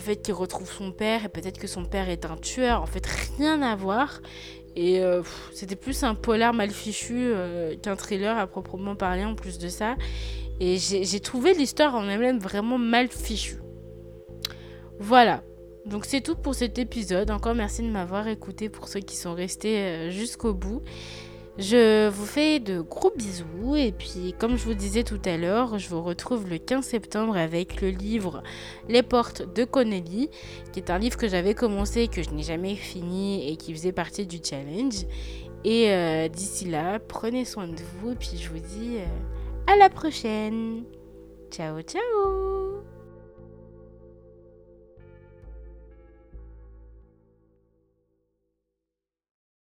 [0.00, 2.82] fait qu'il retrouve son père et peut-être que son père est un tueur.
[2.82, 3.06] En fait,
[3.38, 4.20] rien à voir.
[4.76, 5.22] Et euh,
[5.52, 9.68] c'était plus un polar mal fichu euh, qu'un thriller à proprement parler en plus de
[9.68, 9.96] ça.
[10.60, 13.58] Et j'ai trouvé l'histoire en elle-même vraiment mal fichue.
[14.98, 15.42] Voilà.
[15.86, 17.30] Donc c'est tout pour cet épisode.
[17.30, 20.82] Encore merci de m'avoir écouté pour ceux qui sont restés euh, jusqu'au bout.
[21.58, 25.78] Je vous fais de gros bisous et puis comme je vous disais tout à l'heure,
[25.78, 28.42] je vous retrouve le 15 septembre avec le livre
[28.90, 30.28] Les portes de Connelly,
[30.72, 33.92] qui est un livre que j'avais commencé que je n'ai jamais fini et qui faisait
[33.92, 35.06] partie du challenge.
[35.64, 39.76] Et euh, d'ici là, prenez soin de vous et puis je vous dis euh, à
[39.76, 40.84] la prochaine.
[41.50, 42.95] Ciao ciao